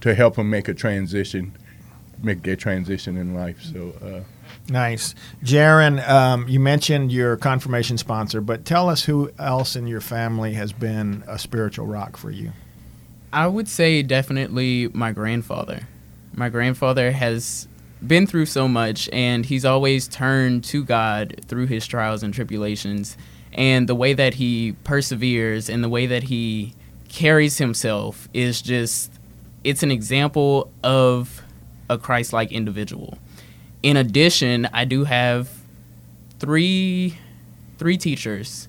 to 0.00 0.14
help 0.14 0.36
them 0.36 0.48
make 0.48 0.68
a 0.68 0.74
transition, 0.74 1.54
make 2.22 2.42
their 2.42 2.56
transition 2.56 3.18
in 3.18 3.34
life. 3.34 3.60
So, 3.62 3.92
uh, 4.02 4.39
Nice. 4.70 5.16
Jaron, 5.42 6.06
um, 6.08 6.46
you 6.48 6.60
mentioned 6.60 7.10
your 7.10 7.36
confirmation 7.36 7.98
sponsor, 7.98 8.40
but 8.40 8.64
tell 8.64 8.88
us 8.88 9.04
who 9.04 9.32
else 9.38 9.74
in 9.74 9.88
your 9.88 10.00
family 10.00 10.54
has 10.54 10.72
been 10.72 11.24
a 11.26 11.38
spiritual 11.38 11.86
rock 11.86 12.16
for 12.16 12.30
you. 12.30 12.52
I 13.32 13.48
would 13.48 13.68
say 13.68 14.02
definitely 14.02 14.88
my 14.92 15.10
grandfather. 15.10 15.88
My 16.34 16.48
grandfather 16.48 17.10
has 17.10 17.66
been 18.06 18.28
through 18.28 18.46
so 18.46 18.68
much, 18.68 19.08
and 19.12 19.44
he's 19.44 19.64
always 19.64 20.06
turned 20.06 20.62
to 20.64 20.84
God 20.84 21.40
through 21.46 21.66
his 21.66 21.86
trials 21.86 22.22
and 22.22 22.32
tribulations. 22.32 23.16
And 23.52 23.88
the 23.88 23.96
way 23.96 24.12
that 24.12 24.34
he 24.34 24.76
perseveres 24.84 25.68
and 25.68 25.82
the 25.82 25.88
way 25.88 26.06
that 26.06 26.24
he 26.24 26.74
carries 27.08 27.58
himself 27.58 28.28
is 28.32 28.62
just, 28.62 29.12
it's 29.64 29.82
an 29.82 29.90
example 29.90 30.70
of 30.84 31.42
a 31.88 31.98
Christ 31.98 32.32
like 32.32 32.52
individual. 32.52 33.18
In 33.82 33.96
addition, 33.96 34.68
I 34.72 34.84
do 34.84 35.04
have 35.04 35.48
three 36.38 37.18
three 37.78 37.96
teachers 37.96 38.68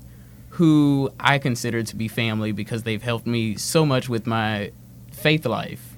who 0.51 1.11
I 1.19 1.37
consider 1.37 1.83
to 1.83 1.95
be 1.95 2.07
family 2.07 2.51
because 2.51 2.83
they've 2.83 3.01
helped 3.01 3.27
me 3.27 3.55
so 3.55 3.85
much 3.85 4.07
with 4.07 4.25
my 4.25 4.71
faith 5.11 5.45
life. 5.45 5.95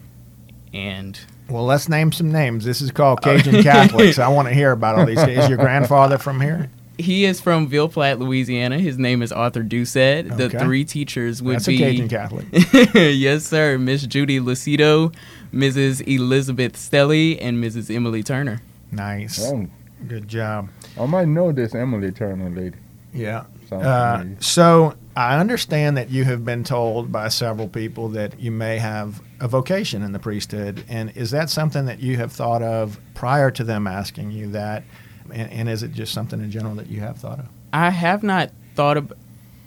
And 0.74 1.20
Well, 1.50 1.66
let's 1.66 1.88
name 1.90 2.12
some 2.12 2.32
names. 2.32 2.66
This 2.66 2.82
is 2.82 2.92
called 2.92 3.20
oh. 3.24 3.38
Cajun 3.38 3.62
Catholics. 3.64 4.18
I 4.18 4.28
want 4.30 4.48
to 4.48 4.54
hear 4.54 4.72
about 4.72 4.98
all 4.98 5.06
these. 5.06 5.22
Is 5.28 5.50
your 5.50 5.58
grandfather 5.58 6.18
from 6.18 6.42
here? 6.42 6.70
he 6.98 7.26
is 7.26 7.42
from 7.42 7.68
Ville 7.68 7.90
Platte, 7.90 8.20
Louisiana. 8.20 8.80
His 8.80 8.98
name 8.98 9.22
is 9.22 9.32
Arthur 9.32 9.64
Doucette. 9.64 10.38
The 10.38 10.50
three 10.50 10.86
teachers 10.86 11.42
would 11.42 11.56
That's 11.56 11.68
be 11.68 11.84
a 11.84 11.90
Cajun 11.90 12.08
Catholic. 12.08 12.46
yes, 12.94 13.46
sir. 13.46 13.78
Miss 13.78 14.06
Judy 14.06 14.40
Lucido, 14.40 15.14
Mrs. 15.54 16.08
Elizabeth 16.08 16.74
Stelly, 16.74 17.38
and 17.42 17.64
Mrs. 17.64 17.94
Emily 17.94 18.24
Turner. 18.24 18.62
Nice. 18.96 19.44
oh, 19.44 19.68
Good 20.08 20.28
job. 20.28 20.70
I 21.00 21.06
might 21.06 21.28
know 21.28 21.52
this 21.52 21.74
Emily 21.74 22.12
Turner 22.12 22.50
lady. 22.50 22.78
Yeah. 23.14 23.46
Uh, 23.72 24.26
so 24.40 24.96
I 25.16 25.40
understand 25.40 25.98
that 25.98 26.10
you 26.10 26.26
have 26.26 26.44
been 26.44 26.64
told 26.64 27.12
by 27.12 27.30
several 27.30 27.68
people 27.68 28.10
that 28.10 28.40
you 28.40 28.52
may 28.52 28.78
have 28.80 29.22
a 29.40 29.48
vocation 29.48 30.04
in 30.04 30.12
the 30.12 30.20
priesthood, 30.20 30.84
and 30.90 31.16
is 31.16 31.32
that 31.32 31.50
something 31.50 31.86
that 31.86 32.00
you 32.00 32.18
have 32.18 32.32
thought 32.32 32.62
of 32.62 33.00
prior 33.14 33.50
to 33.52 33.64
them 33.64 33.88
asking 33.88 34.32
you 34.32 34.48
that, 34.50 34.84
and, 35.32 35.52
and 35.52 35.70
is 35.70 35.84
it 35.84 35.92
just 35.94 36.14
something 36.14 36.40
in 36.40 36.52
general 36.52 36.76
that 36.76 36.88
you 36.88 37.00
have 37.00 37.18
thought 37.18 37.40
of? 37.40 37.46
I 37.72 37.90
have 37.90 38.24
not 38.24 38.52
thought 38.76 38.98
of, 38.98 39.14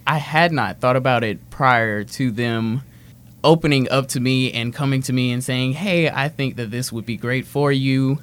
I 0.06 0.18
had 0.18 0.52
not 0.52 0.80
thought 0.80 0.96
about 0.96 1.24
it 1.24 1.50
prior 1.50 2.04
to 2.04 2.30
them 2.30 2.82
opening 3.42 3.88
up 3.90 4.08
to 4.08 4.20
me 4.20 4.52
and 4.52 4.72
coming 4.74 5.02
to 5.02 5.12
me 5.12 5.32
and 5.32 5.42
saying, 5.42 5.72
"Hey, 5.74 6.08
I 6.08 6.28
think 6.28 6.56
that 6.56 6.70
this 6.70 6.92
would 6.92 7.06
be 7.06 7.16
great 7.16 7.46
for 7.46 7.72
you." 7.72 8.20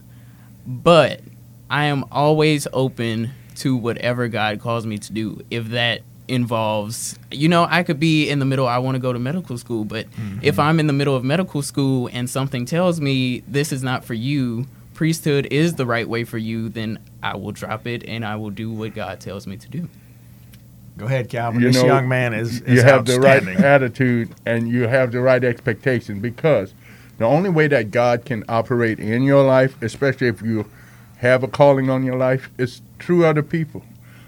But 0.65 1.21
I 1.69 1.85
am 1.85 2.05
always 2.11 2.67
open 2.73 3.31
to 3.55 3.75
whatever 3.75 4.27
God 4.27 4.59
calls 4.59 4.85
me 4.85 4.97
to 4.97 5.13
do. 5.13 5.41
If 5.51 5.69
that 5.69 6.01
involves, 6.27 7.17
you 7.31 7.49
know, 7.49 7.67
I 7.69 7.83
could 7.83 7.99
be 7.99 8.29
in 8.29 8.39
the 8.39 8.45
middle, 8.45 8.67
I 8.67 8.77
want 8.77 8.95
to 8.95 8.99
go 8.99 9.11
to 9.13 9.19
medical 9.19 9.57
school, 9.57 9.83
but 9.83 10.09
mm-hmm. 10.11 10.39
if 10.41 10.57
I'm 10.57 10.79
in 10.79 10.87
the 10.87 10.93
middle 10.93 11.15
of 11.15 11.23
medical 11.23 11.61
school 11.61 12.09
and 12.11 12.29
something 12.29 12.65
tells 12.65 13.01
me 13.01 13.41
this 13.47 13.71
is 13.71 13.83
not 13.83 14.05
for 14.05 14.13
you, 14.13 14.65
priesthood 14.93 15.47
is 15.51 15.75
the 15.75 15.85
right 15.85 16.07
way 16.07 16.23
for 16.23 16.37
you, 16.37 16.69
then 16.69 16.99
I 17.21 17.35
will 17.35 17.51
drop 17.51 17.87
it 17.87 18.07
and 18.07 18.25
I 18.25 18.35
will 18.37 18.51
do 18.51 18.71
what 18.71 18.93
God 18.93 19.19
tells 19.19 19.47
me 19.47 19.57
to 19.57 19.67
do. 19.67 19.89
Go 20.95 21.05
ahead, 21.05 21.27
Calvin. 21.29 21.61
You 21.61 21.67
this 21.71 21.81
know, 21.81 21.87
young 21.87 22.07
man 22.07 22.33
is, 22.33 22.61
is 22.61 22.77
you 22.77 22.83
have 22.83 23.05
the 23.05 23.19
right 23.19 23.45
attitude 23.47 24.29
and 24.45 24.69
you 24.69 24.87
have 24.87 25.11
the 25.11 25.21
right 25.21 25.43
expectation 25.43 26.19
because 26.19 26.73
the 27.17 27.25
only 27.25 27.49
way 27.49 27.67
that 27.67 27.91
God 27.91 28.25
can 28.25 28.43
operate 28.49 28.99
in 28.99 29.23
your 29.23 29.43
life, 29.43 29.81
especially 29.81 30.27
if 30.27 30.41
you 30.41 30.69
have 31.17 31.43
a 31.43 31.47
calling 31.47 31.89
on 31.89 32.03
your 32.03 32.17
life, 32.17 32.49
is 32.57 32.81
through 32.99 33.25
other 33.25 33.43
people. 33.43 33.83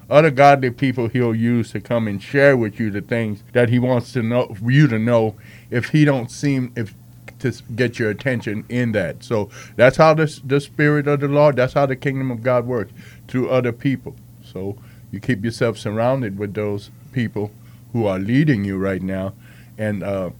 Other 0.09 0.29
godly 0.29 0.69
people 0.69 1.07
he'll 1.07 1.33
use 1.33 1.71
to 1.71 1.81
come 1.81 2.07
and 2.07 2.21
share 2.21 2.55
with 2.55 2.79
you 2.79 2.91
the 2.91 3.01
things 3.01 3.43
that 3.53 3.69
he 3.69 3.79
wants 3.79 4.13
to 4.13 4.21
know 4.21 4.55
you 4.63 4.87
to 4.87 4.99
know 4.99 5.35
if 5.71 5.89
he 5.89 6.05
don't 6.05 6.29
seem 6.29 6.71
if 6.75 6.93
to 7.39 7.51
get 7.75 7.99
your 7.99 8.09
attention 8.09 8.65
in 8.69 8.91
that. 8.93 9.23
So 9.23 9.49
that's 9.75 9.97
how 9.97 10.13
the, 10.13 10.39
the 10.43 10.59
spirit 10.59 11.07
of 11.07 11.19
the 11.19 11.27
Lord, 11.27 11.55
that's 11.55 11.73
how 11.73 11.85
the 11.85 11.95
kingdom 11.95 12.31
of 12.31 12.43
God 12.43 12.65
works 12.65 12.93
through 13.27 13.49
other 13.49 13.71
people. 13.71 14.15
So 14.43 14.77
you 15.11 15.19
keep 15.19 15.43
yourself 15.43 15.77
surrounded 15.77 16.37
with 16.37 16.53
those 16.53 16.91
people 17.11 17.51
who 17.93 18.05
are 18.05 18.19
leading 18.19 18.63
you 18.65 18.77
right 18.77 19.01
now, 19.01 19.33
and 19.77 20.03
uh, 20.03 20.31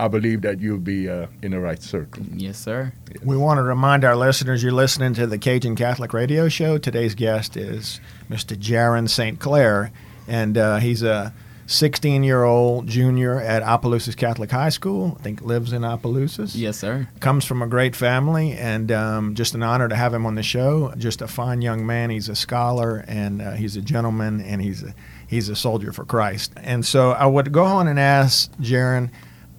I 0.00 0.08
believe 0.08 0.42
that 0.42 0.60
you'll 0.60 0.78
be 0.78 1.08
uh, 1.08 1.26
in 1.42 1.50
the 1.50 1.60
right 1.60 1.82
circle. 1.82 2.22
Yes, 2.34 2.58
sir. 2.58 2.92
We 3.24 3.36
want 3.36 3.58
to 3.58 3.62
remind 3.62 4.04
our 4.04 4.14
listeners 4.14 4.62
you're 4.62 4.70
listening 4.70 5.14
to 5.14 5.26
the 5.26 5.38
Cajun 5.38 5.74
Catholic 5.74 6.12
Radio 6.12 6.48
Show. 6.48 6.78
Today's 6.78 7.16
guest 7.16 7.56
is 7.56 8.00
Mr. 8.30 8.56
Jaron 8.56 9.08
St. 9.08 9.40
Clair, 9.40 9.90
and 10.28 10.56
uh, 10.56 10.76
he's 10.76 11.02
a 11.02 11.34
16 11.66 12.22
year 12.22 12.44
old 12.44 12.86
junior 12.86 13.40
at 13.40 13.62
Opelousas 13.62 14.14
Catholic 14.14 14.52
High 14.52 14.68
School. 14.68 15.16
I 15.18 15.22
think 15.22 15.42
lives 15.42 15.72
in 15.72 15.84
Opelousas. 15.84 16.54
Yes, 16.54 16.78
sir. 16.78 17.08
Comes 17.18 17.44
from 17.44 17.60
a 17.60 17.66
great 17.66 17.96
family, 17.96 18.52
and 18.52 18.92
um, 18.92 19.34
just 19.34 19.54
an 19.54 19.64
honor 19.64 19.88
to 19.88 19.96
have 19.96 20.14
him 20.14 20.26
on 20.26 20.36
the 20.36 20.44
show. 20.44 20.94
Just 20.96 21.22
a 21.22 21.26
fine 21.26 21.60
young 21.60 21.84
man. 21.84 22.10
He's 22.10 22.28
a 22.28 22.36
scholar, 22.36 23.04
and 23.08 23.42
uh, 23.42 23.52
he's 23.52 23.76
a 23.76 23.82
gentleman, 23.82 24.40
and 24.40 24.62
he's 24.62 24.84
a, 24.84 24.94
he's 25.26 25.48
a 25.48 25.56
soldier 25.56 25.92
for 25.92 26.04
Christ. 26.04 26.52
And 26.56 26.86
so 26.86 27.10
I 27.10 27.26
would 27.26 27.50
go 27.50 27.64
on 27.64 27.88
and 27.88 27.98
ask 27.98 28.50
Jaron. 28.58 29.10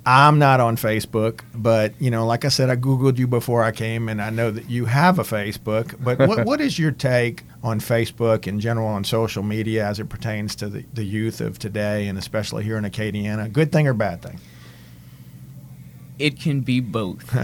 I'm 0.06 0.40
not 0.40 0.60
on 0.60 0.76
Facebook, 0.78 1.42
but 1.54 1.94
you 2.00 2.10
know, 2.10 2.26
like 2.26 2.46
I 2.46 2.48
said, 2.48 2.70
I 2.70 2.76
googled 2.76 3.18
you 3.18 3.28
before 3.28 3.64
I 3.64 3.72
came, 3.72 4.10
and 4.10 4.22
I 4.22 4.30
know 4.30 4.50
that 4.50 4.70
you 4.70 4.86
have 4.86 5.20
a 5.20 5.24
Facebook. 5.24 5.96
But 6.04 6.20
what 6.20 6.46
what 6.46 6.62
is 6.62 6.80
your 6.80 6.92
take 6.92 7.44
on 7.64 7.80
Facebook 7.80 8.48
in 8.48 8.60
general 8.60 8.88
on 8.88 9.04
social 9.04 9.44
media 9.44 9.86
as 9.86 10.00
it 10.00 10.10
pertains 10.10 10.56
to 10.56 10.70
the, 10.70 10.86
the 10.94 11.04
youth 11.04 11.42
of 11.42 11.60
today, 11.60 12.08
and 12.08 12.18
especially 12.18 12.64
here 12.64 12.78
in 12.78 12.86
Acadiana? 12.86 13.52
Good 13.52 13.72
thing 13.72 13.88
or 13.88 13.94
bad 13.94 14.22
thing? 14.22 14.40
It 16.18 16.40
can 16.40 16.62
be 16.62 16.80
both. 16.80 17.36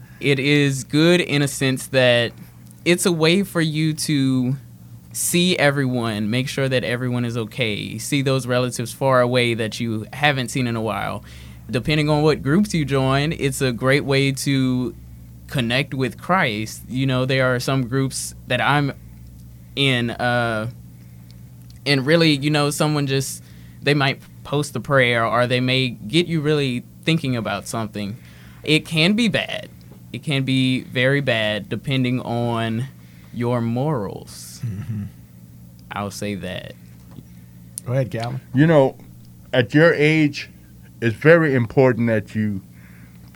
it 0.20 0.38
is 0.38 0.84
good 0.84 1.20
in 1.20 1.42
a 1.42 1.48
sense 1.48 1.86
that 1.88 2.32
it's 2.84 3.06
a 3.06 3.12
way 3.12 3.42
for 3.42 3.60
you 3.60 3.92
to 3.94 4.56
see 5.12 5.56
everyone, 5.58 6.30
make 6.30 6.48
sure 6.48 6.68
that 6.68 6.84
everyone 6.84 7.24
is 7.24 7.36
okay, 7.36 7.98
see 7.98 8.22
those 8.22 8.46
relatives 8.46 8.92
far 8.92 9.20
away 9.20 9.54
that 9.54 9.80
you 9.80 10.06
haven't 10.12 10.48
seen 10.48 10.66
in 10.66 10.76
a 10.76 10.80
while. 10.80 11.24
Depending 11.70 12.08
on 12.08 12.22
what 12.22 12.42
groups 12.42 12.74
you 12.74 12.84
join, 12.84 13.32
it's 13.32 13.60
a 13.60 13.72
great 13.72 14.04
way 14.04 14.32
to 14.32 14.94
connect 15.46 15.94
with 15.94 16.20
Christ. 16.20 16.82
You 16.88 17.06
know, 17.06 17.24
there 17.24 17.54
are 17.54 17.60
some 17.60 17.88
groups 17.88 18.34
that 18.46 18.60
I'm 18.60 18.92
in, 19.76 20.10
uh, 20.10 20.70
and 21.86 22.06
really, 22.06 22.32
you 22.32 22.50
know, 22.50 22.70
someone 22.70 23.06
just 23.06 23.42
they 23.82 23.94
might 23.94 24.20
post 24.44 24.76
a 24.76 24.80
prayer 24.80 25.24
or 25.24 25.46
they 25.46 25.60
may 25.60 25.88
get 25.88 26.26
you 26.26 26.40
really 26.40 26.84
thinking 27.04 27.36
about 27.36 27.66
something. 27.66 28.16
It 28.62 28.86
can 28.86 29.14
be 29.14 29.28
bad. 29.28 29.70
It 30.12 30.22
can 30.22 30.44
be 30.44 30.82
very 30.82 31.20
bad 31.20 31.68
depending 31.68 32.20
on 32.20 32.86
your 33.32 33.60
morals. 33.60 34.60
I'll 35.92 36.10
say 36.10 36.34
that. 36.36 36.74
Go 37.84 37.92
ahead, 37.92 38.10
Calvin. 38.10 38.40
You 38.54 38.66
know, 38.66 38.96
at 39.52 39.72
your 39.72 39.94
age, 39.94 40.50
it's 41.00 41.16
very 41.16 41.54
important 41.54 42.08
that 42.08 42.34
you 42.34 42.62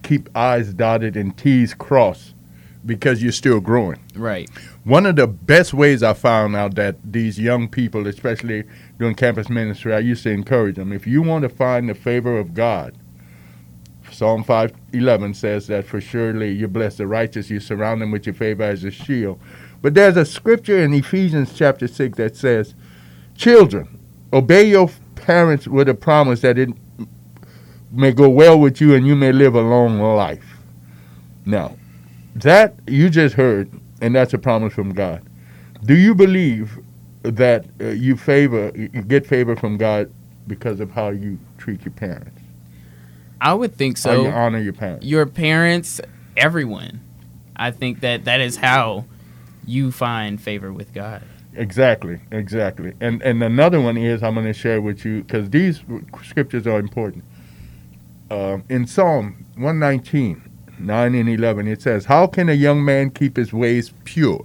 keep 0.02 0.28
I's 0.36 0.74
dotted 0.74 1.16
and 1.16 1.36
T's 1.36 1.74
crossed 1.74 2.34
because 2.84 3.22
you're 3.22 3.32
still 3.32 3.60
growing. 3.60 3.98
Right. 4.14 4.48
One 4.84 5.06
of 5.06 5.16
the 5.16 5.26
best 5.26 5.72
ways 5.72 6.02
I 6.02 6.12
found 6.12 6.54
out 6.54 6.74
that 6.74 6.96
these 7.02 7.38
young 7.38 7.68
people, 7.68 8.06
especially 8.06 8.64
doing 8.98 9.14
campus 9.14 9.48
ministry, 9.48 9.94
I 9.94 10.00
used 10.00 10.22
to 10.24 10.30
encourage 10.30 10.76
them. 10.76 10.92
If 10.92 11.06
you 11.06 11.22
want 11.22 11.42
to 11.42 11.48
find 11.48 11.88
the 11.88 11.94
favor 11.94 12.38
of 12.38 12.52
God, 12.52 12.94
Psalm 14.12 14.44
5:11 14.44 15.34
says 15.34 15.66
that 15.68 15.86
for 15.86 16.00
surely 16.00 16.52
you 16.52 16.68
bless 16.68 16.96
the 16.96 17.06
righteous, 17.06 17.50
you 17.50 17.58
surround 17.58 18.02
them 18.02 18.10
with 18.10 18.26
your 18.26 18.34
favor 18.34 18.62
as 18.62 18.84
a 18.84 18.90
shield. 18.90 19.40
But 19.80 19.94
there's 19.94 20.16
a 20.16 20.24
scripture 20.24 20.78
in 20.78 20.92
Ephesians 20.94 21.52
chapter 21.54 21.88
6 21.88 22.16
that 22.18 22.36
says, 22.36 22.74
"Children, 23.34 23.88
obey 24.32 24.68
your 24.68 24.90
parents 25.14 25.66
with 25.66 25.88
a 25.88 25.94
promise 25.94 26.42
that 26.42 26.58
it 26.58 26.68
may 27.94 28.12
go 28.12 28.28
well 28.28 28.58
with 28.58 28.80
you 28.80 28.94
and 28.94 29.06
you 29.06 29.16
may 29.16 29.32
live 29.32 29.54
a 29.54 29.60
long 29.60 30.00
life." 30.00 30.58
Now, 31.46 31.76
that 32.34 32.74
you 32.86 33.10
just 33.10 33.34
heard, 33.34 33.70
and 34.00 34.14
that's 34.14 34.34
a 34.34 34.38
promise 34.38 34.72
from 34.72 34.92
God. 34.92 35.22
Do 35.84 35.94
you 35.94 36.14
believe 36.14 36.78
that 37.22 37.66
uh, 37.80 37.88
you 37.88 38.16
favor, 38.16 38.72
you 38.74 38.88
get 38.88 39.26
favor 39.26 39.56
from 39.56 39.76
God 39.76 40.10
because 40.46 40.80
of 40.80 40.90
how 40.90 41.10
you 41.10 41.38
treat 41.58 41.84
your 41.84 41.92
parents? 41.92 42.40
I 43.40 43.52
would 43.52 43.74
think 43.74 44.02
how 44.02 44.12
you 44.12 44.24
so. 44.24 44.30
honor 44.30 44.58
your 44.58 44.72
parents? 44.72 45.04
Your 45.04 45.26
parents, 45.26 46.00
everyone. 46.36 47.00
I 47.56 47.70
think 47.70 48.00
that 48.00 48.24
that 48.24 48.40
is 48.40 48.56
how 48.56 49.04
you 49.66 49.92
find 49.92 50.40
favor 50.40 50.72
with 50.72 50.92
God. 50.92 51.22
Exactly, 51.54 52.20
exactly. 52.32 52.94
And 53.00 53.22
and 53.22 53.42
another 53.42 53.80
one 53.80 53.96
is 53.96 54.22
I'm 54.22 54.34
going 54.34 54.46
to 54.46 54.52
share 54.52 54.80
with 54.80 55.04
you 55.04 55.22
because 55.22 55.50
these 55.50 55.82
scriptures 56.24 56.66
are 56.66 56.78
important. 56.78 57.24
Uh, 58.34 58.58
in 58.68 58.84
Psalm 58.84 59.46
119, 59.54 60.42
9 60.80 61.14
and 61.14 61.28
11, 61.28 61.68
it 61.68 61.80
says, 61.80 62.06
How 62.06 62.26
can 62.26 62.48
a 62.48 62.52
young 62.52 62.84
man 62.84 63.10
keep 63.10 63.36
his 63.36 63.52
ways 63.52 63.92
pure? 64.02 64.44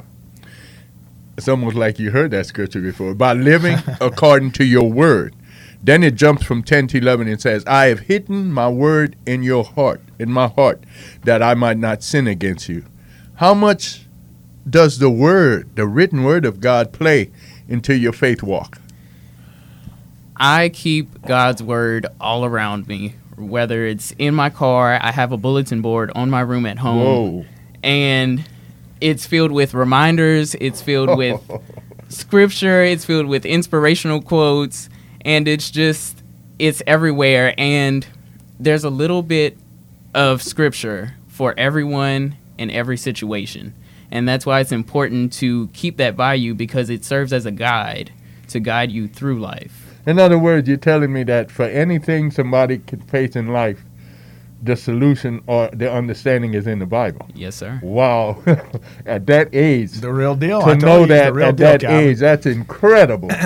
It's 1.36 1.48
almost 1.48 1.76
like 1.76 1.98
you 1.98 2.12
heard 2.12 2.30
that 2.30 2.46
scripture 2.46 2.82
before. 2.82 3.16
By 3.16 3.34
living 3.34 3.78
according 4.00 4.52
to 4.52 4.64
your 4.64 4.92
word. 4.92 5.34
Then 5.82 6.04
it 6.04 6.14
jumps 6.14 6.44
from 6.44 6.62
10 6.62 6.86
to 6.90 7.00
11 7.00 7.28
and 7.28 7.42
says, 7.42 7.66
I 7.66 7.86
have 7.86 8.02
hidden 8.02 8.52
my 8.52 8.70
word 8.70 9.16
in 9.26 9.42
your 9.42 9.64
heart, 9.64 10.02
in 10.20 10.32
my 10.32 10.50
heart, 10.50 10.84
that 11.24 11.42
I 11.42 11.56
might 11.56 11.80
not 11.80 12.04
sin 12.04 12.28
against 12.28 12.70
you. 12.70 12.86
How 13.38 13.56
much 13.56 14.06
does 14.70 15.00
the 15.00 15.10
word, 15.10 15.76
the 15.76 15.88
written 15.88 16.24
word 16.24 16.46
of 16.46 16.60
God, 16.60 16.94
play 16.94 17.32
into 17.68 17.96
your 17.96 18.14
faith 18.14 18.44
walk? 18.44 18.78
I 20.36 20.70
keep 20.70 21.24
God's 21.24 21.64
word 21.64 22.06
all 22.22 22.46
around 22.46 22.88
me, 22.88 23.16
whether 23.40 23.86
it's 23.86 24.12
in 24.20 24.36
my 24.36 24.50
car, 24.50 25.00
I 25.02 25.12
have 25.12 25.32
a 25.32 25.38
bulletin 25.38 25.82
board 25.82 26.12
on 26.16 26.30
my 26.30 26.42
room 26.42 26.66
at 26.66 26.78
home, 26.78 27.44
Whoa. 27.44 27.46
and 27.84 28.44
it's 29.02 29.26
filled 29.26 29.52
with 29.52 29.74
reminders, 29.74 30.56
it's 30.56 30.82
filled 30.82 31.18
with 31.18 31.42
scripture, 32.10 32.84
it's 32.84 33.06
filled 33.06 33.28
with 33.28 33.46
inspirational 33.46 34.22
quotes, 34.22 34.90
and 35.22 35.48
it's 35.48 35.72
just 35.72 36.24
it's 36.58 36.82
everywhere 36.86 37.54
and 37.58 38.06
there's 38.60 38.84
a 38.84 38.90
little 38.90 39.24
bit 39.24 39.58
of 40.14 40.42
scripture 40.42 41.16
for 41.28 41.54
everyone 41.58 42.36
in 42.58 42.70
every 42.70 42.98
situation. 42.98 43.74
And 44.12 44.28
that's 44.28 44.46
why 44.46 44.60
it's 44.60 44.72
important 44.72 45.32
to 45.34 45.68
keep 45.70 45.98
that 45.98 46.18
by 46.18 46.34
you 46.34 46.54
because 46.54 46.90
it 46.90 47.06
serves 47.06 47.32
as 47.32 47.46
a 47.46 47.52
guide 47.52 48.12
to 48.50 48.60
guide 48.60 48.92
you 48.92 49.08
through 49.08 49.40
life. 49.40 49.89
In 50.06 50.20
other 50.20 50.40
words, 50.40 50.68
you're 50.68 50.78
telling 50.78 51.12
me 51.14 51.24
that 51.24 51.52
for 51.52 51.64
anything 51.66 52.32
somebody 52.32 52.80
can 52.80 53.02
face 53.02 53.36
in 53.36 53.48
life, 53.50 53.84
the 54.62 54.76
solution 54.76 55.42
or 55.48 55.70
the 55.72 55.90
understanding 55.92 56.54
is 56.54 56.68
in 56.68 56.80
the 56.80 56.86
Bible. 56.86 57.26
Yes, 57.34 57.56
sir. 57.56 57.80
Wow. 57.82 58.44
at 59.06 59.26
that 59.28 59.50
age, 59.54 59.92
The 59.94 60.12
real 60.12 60.36
deal. 60.36 60.60
To 60.60 60.66
told 60.66 60.82
know 60.82 61.00
you, 61.02 61.08
the 61.08 61.14
that 61.14 61.34
real 61.34 61.48
at 61.50 61.56
deal, 61.56 61.68
that 61.68 61.82
Calvin. 61.82 62.00
age, 62.10 62.18
that's 62.20 62.46
incredible. 62.46 63.30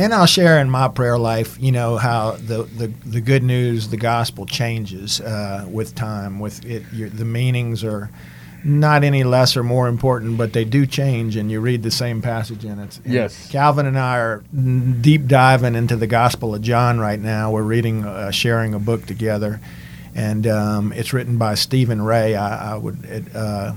And 0.00 0.14
I'll 0.14 0.26
share 0.26 0.60
in 0.60 0.70
my 0.70 0.86
prayer 0.86 1.18
life, 1.18 1.56
you 1.60 1.72
know, 1.72 1.96
how 1.96 2.32
the, 2.36 2.62
the, 2.62 2.86
the 3.04 3.20
good 3.20 3.42
news, 3.42 3.88
the 3.88 3.96
gospel 3.96 4.46
changes 4.46 5.20
uh, 5.20 5.66
with 5.68 5.96
time. 5.96 6.38
With 6.38 6.64
it, 6.64 6.84
your, 6.92 7.08
the 7.08 7.24
meanings 7.24 7.82
are 7.82 8.08
not 8.64 9.04
any 9.04 9.24
less 9.24 9.56
or 9.56 9.62
more 9.62 9.88
important, 9.88 10.36
but 10.36 10.52
they 10.52 10.64
do 10.64 10.86
change, 10.86 11.36
and 11.36 11.50
you 11.50 11.60
read 11.60 11.82
the 11.82 11.90
same 11.90 12.20
passage 12.22 12.64
in 12.64 12.78
it. 12.78 12.98
And 13.04 13.12
Yes. 13.14 13.48
Calvin 13.50 13.86
and 13.86 13.98
I 13.98 14.18
are 14.18 14.42
deep 15.00 15.26
diving 15.26 15.74
into 15.74 15.96
the 15.96 16.06
Gospel 16.06 16.54
of 16.54 16.62
John 16.62 16.98
right 16.98 17.20
now. 17.20 17.50
We're 17.50 17.62
reading, 17.62 18.04
uh, 18.04 18.30
sharing 18.30 18.74
a 18.74 18.78
book 18.78 19.06
together, 19.06 19.60
and 20.14 20.46
um, 20.46 20.92
it's 20.92 21.12
written 21.12 21.38
by 21.38 21.54
Stephen 21.54 22.02
Ray. 22.02 22.34
I, 22.34 22.74
I 22.74 22.76
would. 22.76 23.04
It, 23.04 23.34
uh, 23.34 23.72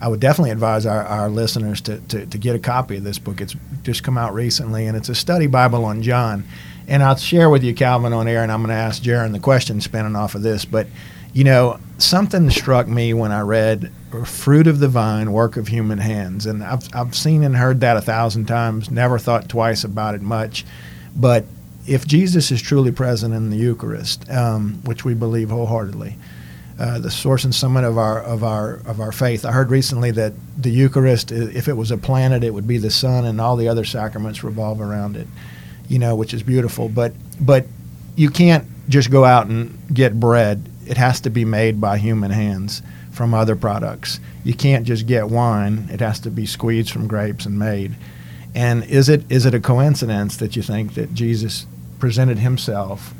I 0.00 0.08
would 0.08 0.18
definitely 0.18 0.50
advise 0.50 0.84
our, 0.84 1.04
our 1.04 1.30
listeners 1.30 1.80
to, 1.82 2.00
to, 2.00 2.26
to 2.26 2.36
get 2.38 2.56
a 2.56 2.58
copy 2.58 2.96
of 2.96 3.04
this 3.04 3.20
book. 3.20 3.40
It's 3.40 3.54
just 3.84 4.02
come 4.02 4.18
out 4.18 4.34
recently, 4.34 4.86
and 4.88 4.96
it's 4.96 5.08
a 5.08 5.14
study 5.14 5.46
Bible 5.46 5.84
on 5.84 6.02
John. 6.02 6.42
And 6.88 7.04
I'll 7.04 7.14
share 7.14 7.48
with 7.48 7.62
you, 7.62 7.72
Calvin, 7.72 8.12
on 8.12 8.26
air, 8.26 8.42
and 8.42 8.50
I'm 8.50 8.62
going 8.62 8.70
to 8.70 8.82
ask 8.82 9.00
Jaron 9.00 9.30
the 9.30 9.38
question 9.38 9.80
spinning 9.80 10.16
off 10.16 10.34
of 10.34 10.42
this. 10.42 10.64
But, 10.64 10.88
you 11.32 11.44
know, 11.44 11.78
something 11.98 12.50
struck 12.50 12.88
me 12.88 13.14
when 13.14 13.30
I 13.30 13.42
read 13.42 13.92
Fruit 14.24 14.66
of 14.66 14.78
the 14.78 14.88
Vine, 14.88 15.32
Work 15.32 15.56
of 15.56 15.68
Human 15.68 15.98
Hands. 15.98 16.44
And 16.46 16.62
I've, 16.62 16.88
I've 16.94 17.14
seen 17.14 17.42
and 17.42 17.56
heard 17.56 17.80
that 17.80 17.96
a 17.96 18.00
thousand 18.00 18.46
times, 18.46 18.90
never 18.90 19.18
thought 19.18 19.48
twice 19.48 19.84
about 19.84 20.14
it 20.14 20.22
much. 20.22 20.64
But 21.16 21.44
if 21.86 22.06
Jesus 22.06 22.50
is 22.50 22.62
truly 22.62 22.92
present 22.92 23.34
in 23.34 23.50
the 23.50 23.56
Eucharist, 23.56 24.28
um, 24.30 24.80
which 24.84 25.04
we 25.04 25.14
believe 25.14 25.50
wholeheartedly, 25.50 26.16
uh, 26.78 26.98
the 26.98 27.10
source 27.10 27.44
and 27.44 27.54
summit 27.54 27.84
of 27.84 27.98
our 27.98 28.20
of 28.22 28.42
our 28.42 28.76
of 28.86 29.00
our 29.00 29.12
faith. 29.12 29.44
I 29.44 29.52
heard 29.52 29.70
recently 29.70 30.10
that 30.12 30.32
the 30.56 30.70
Eucharist, 30.70 31.30
if 31.30 31.68
it 31.68 31.74
was 31.74 31.90
a 31.90 31.98
planet, 31.98 32.42
it 32.42 32.52
would 32.54 32.66
be 32.66 32.78
the 32.78 32.90
sun, 32.90 33.26
and 33.26 33.40
all 33.40 33.56
the 33.56 33.68
other 33.68 33.84
sacraments 33.84 34.42
revolve 34.42 34.80
around 34.80 35.16
it. 35.16 35.28
You 35.88 35.98
know, 35.98 36.16
which 36.16 36.32
is 36.32 36.42
beautiful. 36.42 36.88
But 36.88 37.12
but 37.38 37.66
you 38.16 38.30
can't 38.30 38.66
just 38.88 39.10
go 39.10 39.24
out 39.24 39.46
and 39.46 39.78
get 39.92 40.18
bread. 40.18 40.68
It 40.86 40.96
has 40.96 41.20
to 41.20 41.30
be 41.30 41.44
made 41.44 41.80
by 41.80 41.98
human 41.98 42.30
hands 42.30 42.82
from 43.12 43.34
other 43.34 43.54
products. 43.54 44.18
You 44.42 44.54
can't 44.54 44.86
just 44.86 45.06
get 45.06 45.28
wine. 45.28 45.88
It 45.90 46.00
has 46.00 46.18
to 46.20 46.30
be 46.30 46.46
squeezed 46.46 46.90
from 46.90 47.06
grapes 47.06 47.46
and 47.46 47.58
made. 47.58 47.94
And 48.54 48.84
is 48.84 49.08
it 49.08 49.30
is 49.30 49.46
it 49.46 49.54
a 49.54 49.60
coincidence 49.60 50.36
that 50.38 50.56
you 50.56 50.62
think 50.62 50.94
that 50.94 51.14
Jesus 51.14 51.66
presented 51.98 52.38
himself 52.38 53.14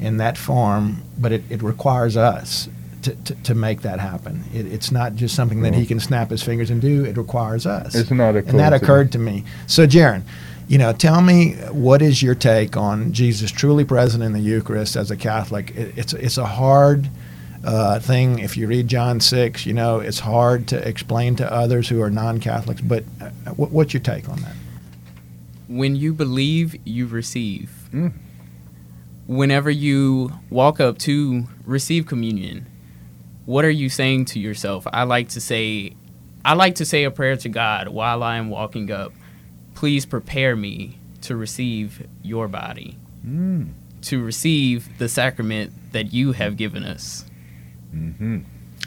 in 0.00 0.16
that 0.16 0.36
form, 0.36 1.02
but 1.18 1.32
it, 1.32 1.42
it 1.48 1.62
requires 1.62 2.16
us 2.16 2.68
to, 3.02 3.14
to, 3.14 3.34
to 3.34 3.54
make 3.54 3.82
that 3.82 4.00
happen. 4.00 4.44
It, 4.52 4.66
it's 4.66 4.90
not 4.90 5.14
just 5.14 5.34
something 5.34 5.62
that 5.62 5.74
he 5.74 5.82
mm-hmm. 5.82 5.88
can 5.88 6.00
snap 6.00 6.30
his 6.30 6.42
fingers 6.42 6.70
and 6.70 6.80
do. 6.80 7.04
It 7.04 7.16
requires 7.16 7.66
us. 7.66 7.94
It's 7.94 8.10
not 8.10 8.34
a 8.34 8.38
and 8.38 8.58
that 8.58 8.72
occurred 8.72 9.12
to 9.12 9.18
me. 9.18 9.44
So, 9.66 9.86
Jaron, 9.86 10.22
you 10.68 10.78
know, 10.78 10.92
tell 10.92 11.20
me 11.20 11.52
what 11.70 12.02
is 12.02 12.22
your 12.22 12.34
take 12.34 12.76
on 12.76 13.12
Jesus 13.12 13.50
truly 13.50 13.84
present 13.84 14.22
in 14.22 14.32
the 14.32 14.40
Eucharist 14.40 14.96
as 14.96 15.10
a 15.10 15.16
Catholic? 15.16 15.70
It, 15.76 15.96
it's 15.96 16.12
it's 16.14 16.38
a 16.38 16.46
hard 16.46 17.08
uh, 17.64 17.98
thing. 18.00 18.38
If 18.38 18.56
you 18.56 18.66
read 18.66 18.88
John 18.88 19.20
six, 19.20 19.66
you 19.66 19.72
know, 19.72 20.00
it's 20.00 20.20
hard 20.20 20.68
to 20.68 20.88
explain 20.88 21.36
to 21.36 21.52
others 21.52 21.88
who 21.88 22.00
are 22.02 22.10
non-Catholics. 22.10 22.80
But 22.80 23.04
uh, 23.20 23.30
what, 23.56 23.70
what's 23.70 23.92
your 23.94 24.02
take 24.02 24.28
on 24.28 24.40
that? 24.40 24.54
When 25.68 25.96
you 25.96 26.12
believe, 26.12 26.76
you 26.84 27.06
receive. 27.06 27.70
Mm. 27.92 28.12
Whenever 29.26 29.70
you 29.70 30.32
walk 30.50 30.80
up 30.80 30.98
to 30.98 31.44
receive 31.64 32.06
communion, 32.06 32.66
what 33.46 33.64
are 33.64 33.70
you 33.70 33.88
saying 33.88 34.26
to 34.26 34.38
yourself? 34.38 34.86
I 34.92 35.04
like 35.04 35.30
to 35.30 35.40
say 35.40 35.94
I 36.44 36.52
like 36.52 36.74
to 36.76 36.84
say 36.84 37.04
a 37.04 37.10
prayer 37.10 37.36
to 37.36 37.48
God 37.48 37.88
while 37.88 38.22
I 38.22 38.36
am 38.36 38.50
walking 38.50 38.90
up. 38.90 39.12
Please 39.74 40.04
prepare 40.04 40.54
me 40.54 40.98
to 41.22 41.34
receive 41.36 42.06
your 42.22 42.48
body, 42.48 42.98
Mm. 43.26 43.68
to 44.02 44.22
receive 44.22 44.98
the 44.98 45.08
sacrament 45.08 45.72
that 45.92 46.12
you 46.12 46.32
have 46.32 46.58
given 46.58 46.84
us. 46.84 47.24
Hmm 47.94 48.38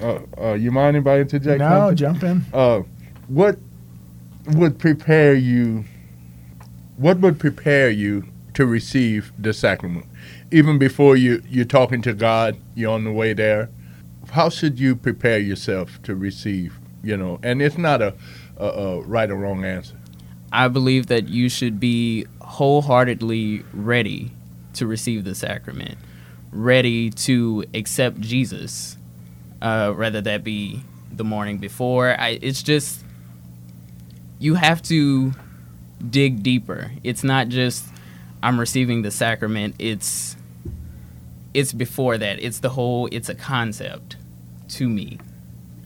Uh, 0.01 0.19
uh, 0.39 0.53
you 0.53 0.69
mind 0.71 0.95
if 0.97 1.07
I 1.07 1.19
interject? 1.21 1.59
no, 1.59 1.67
something? 1.89 1.95
jump 1.97 2.23
in. 2.23 2.45
uh, 2.53 2.81
what 3.27 3.57
would 4.47 4.77
prepare 4.79 5.33
you 5.33 5.85
what 6.97 7.19
would 7.19 7.37
prepare 7.39 7.89
you 7.89 8.23
to 8.53 8.65
receive 8.65 9.31
the 9.37 9.53
sacrament 9.53 10.05
even 10.51 10.77
before 10.77 11.15
you 11.17 11.41
you're 11.49 11.65
talking 11.65 12.01
to 12.01 12.13
god 12.13 12.55
you're 12.75 12.91
on 12.93 13.03
the 13.03 13.11
way 13.11 13.33
there 13.33 13.69
how 14.31 14.49
should 14.49 14.79
you 14.79 14.95
prepare 14.95 15.37
yourself 15.39 16.01
to 16.03 16.15
receive 16.15 16.77
you 17.03 17.15
know 17.17 17.39
and 17.43 17.61
it's 17.61 17.77
not 17.77 18.01
a, 18.01 18.13
a, 18.57 18.65
a 18.67 19.01
right 19.01 19.29
or 19.31 19.35
wrong 19.35 19.63
answer 19.65 19.95
I 20.51 20.69
believe 20.69 21.07
that 21.07 21.27
you 21.27 21.49
should 21.49 21.77
be 21.77 22.25
wholeheartedly 22.41 23.63
ready 23.73 24.31
to 24.75 24.87
receive 24.87 25.25
the 25.25 25.35
sacrament, 25.35 25.97
ready 26.51 27.09
to 27.09 27.65
accept 27.73 28.19
Jesus, 28.21 28.97
uh, 29.61 29.91
whether 29.91 30.21
that 30.21 30.43
be 30.43 30.83
the 31.11 31.23
morning 31.23 31.57
before. 31.57 32.19
I, 32.19 32.39
it's 32.41 32.63
just, 32.63 33.03
you 34.39 34.55
have 34.55 34.81
to 34.83 35.33
dig 36.09 36.43
deeper. 36.43 36.91
It's 37.03 37.23
not 37.23 37.47
just, 37.49 37.85
I'm 38.41 38.59
receiving 38.59 39.01
the 39.01 39.11
sacrament, 39.11 39.75
it's. 39.79 40.35
It's 41.53 41.73
before 41.73 42.19
that. 42.19 42.39
It's 42.39 42.59
the 42.59 42.69
whole. 42.69 43.09
It's 43.11 43.29
a 43.29 43.33
concept, 43.35 44.15
to 44.69 44.87
me. 44.87 45.17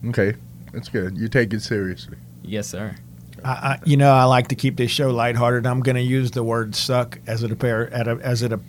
okay 0.10 0.34
that's 0.74 0.90
good 0.90 1.18
you 1.18 1.28
take 1.28 1.54
it 1.54 1.62
seriously 1.62 2.18
Yes, 2.44 2.68
sir. 2.68 2.96
I, 3.44 3.80
you 3.86 3.98
know, 3.98 4.12
I 4.12 4.26
like 4.26 4.50
to 4.50 4.56
keep 4.56 4.78
this 4.78 4.92
show 4.92 5.10
lighthearted. 5.10 5.66
I'm 5.66 5.82
going 5.82 5.96
to 5.96 6.02
use 6.02 6.32
the 6.32 6.44
word 6.44 6.76
"suck" 6.76 7.20
as 7.28 7.44
it 7.44 7.52
appear, 7.52 7.86
a, 7.88 8.18
as 8.24 8.44
it 8.44 8.54
a, 8.54 8.60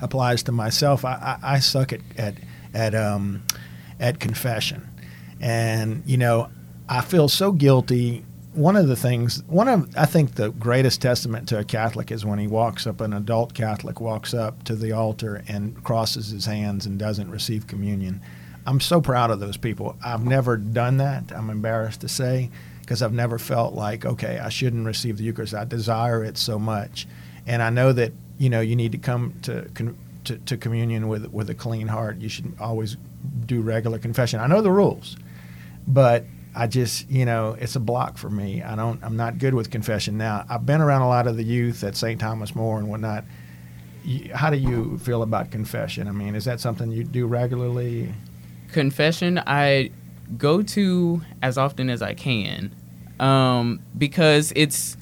applies 0.00 0.42
to 0.44 0.52
myself. 0.52 1.04
I, 1.04 1.38
I, 1.42 1.54
I 1.54 1.58
suck 1.58 1.92
at 1.92 2.00
at 2.16 2.34
at 2.72 2.94
um, 2.94 3.42
at 3.98 4.20
confession, 4.20 4.88
and 5.40 6.02
you 6.06 6.16
know, 6.16 6.50
I 6.88 7.00
feel 7.00 7.28
so 7.28 7.52
guilty. 7.52 8.24
One 8.52 8.76
of 8.76 8.88
the 8.88 8.96
things, 8.96 9.42
one 9.44 9.68
of 9.68 9.96
I 9.96 10.06
think 10.06 10.34
the 10.34 10.50
greatest 10.50 11.00
testament 11.00 11.48
to 11.48 11.58
a 11.58 11.64
Catholic 11.64 12.10
is 12.10 12.24
when 12.24 12.38
he 12.38 12.46
walks 12.46 12.86
up, 12.86 13.00
an 13.00 13.12
adult 13.12 13.54
Catholic 13.54 14.00
walks 14.00 14.34
up 14.34 14.64
to 14.64 14.74
the 14.74 14.92
altar 14.92 15.42
and 15.48 15.82
crosses 15.84 16.30
his 16.30 16.46
hands 16.46 16.86
and 16.86 16.98
doesn't 16.98 17.30
receive 17.30 17.66
communion. 17.66 18.20
I'm 18.66 18.80
so 18.80 19.00
proud 19.00 19.30
of 19.30 19.40
those 19.40 19.56
people. 19.56 19.96
I've 20.04 20.24
never 20.24 20.56
done 20.56 20.98
that. 20.98 21.32
I'm 21.32 21.48
embarrassed 21.48 22.02
to 22.02 22.08
say 22.08 22.50
because 22.90 23.02
I've 23.02 23.12
never 23.12 23.38
felt 23.38 23.74
like, 23.74 24.04
okay, 24.04 24.40
I 24.40 24.48
shouldn't 24.48 24.84
receive 24.84 25.16
the 25.16 25.22
Eucharist. 25.22 25.54
I 25.54 25.64
desire 25.64 26.24
it 26.24 26.36
so 26.36 26.58
much, 26.58 27.06
and 27.46 27.62
I 27.62 27.70
know 27.70 27.92
that 27.92 28.12
you 28.36 28.50
know 28.50 28.60
you 28.60 28.74
need 28.74 28.90
to 28.90 28.98
come 28.98 29.32
to 29.42 29.70
to, 30.24 30.36
to 30.38 30.56
communion 30.56 31.06
with 31.06 31.26
with 31.26 31.48
a 31.50 31.54
clean 31.54 31.86
heart. 31.86 32.18
You 32.18 32.28
should 32.28 32.52
always 32.58 32.96
do 33.46 33.60
regular 33.60 34.00
confession. 34.00 34.40
I 34.40 34.48
know 34.48 34.60
the 34.60 34.72
rules, 34.72 35.16
but 35.86 36.24
I 36.52 36.66
just, 36.66 37.08
you 37.08 37.24
know, 37.24 37.56
it's 37.60 37.76
a 37.76 37.80
block 37.80 38.18
for 38.18 38.28
me. 38.28 38.60
I 38.60 38.74
don't, 38.74 39.00
I'm 39.04 39.16
not 39.16 39.38
good 39.38 39.54
with 39.54 39.70
confession. 39.70 40.18
Now, 40.18 40.44
I've 40.48 40.66
been 40.66 40.80
around 40.80 41.02
a 41.02 41.08
lot 41.08 41.28
of 41.28 41.36
the 41.36 41.44
youth 41.44 41.84
at 41.84 41.94
St. 41.94 42.20
Thomas 42.20 42.56
More 42.56 42.80
and 42.80 42.88
whatnot. 42.88 43.24
How 44.34 44.50
do 44.50 44.56
you 44.56 44.98
feel 44.98 45.22
about 45.22 45.52
confession? 45.52 46.08
I 46.08 46.10
mean, 46.10 46.34
is 46.34 46.46
that 46.46 46.58
something 46.58 46.90
you 46.90 47.04
do 47.04 47.28
regularly? 47.28 48.12
Confession, 48.72 49.40
I 49.46 49.90
go 50.36 50.62
to 50.62 51.22
as 51.40 51.56
often 51.56 51.88
as 51.88 52.02
I 52.02 52.14
can 52.14 52.74
um, 53.20 53.80
because 53.96 54.52
it's 54.56 54.96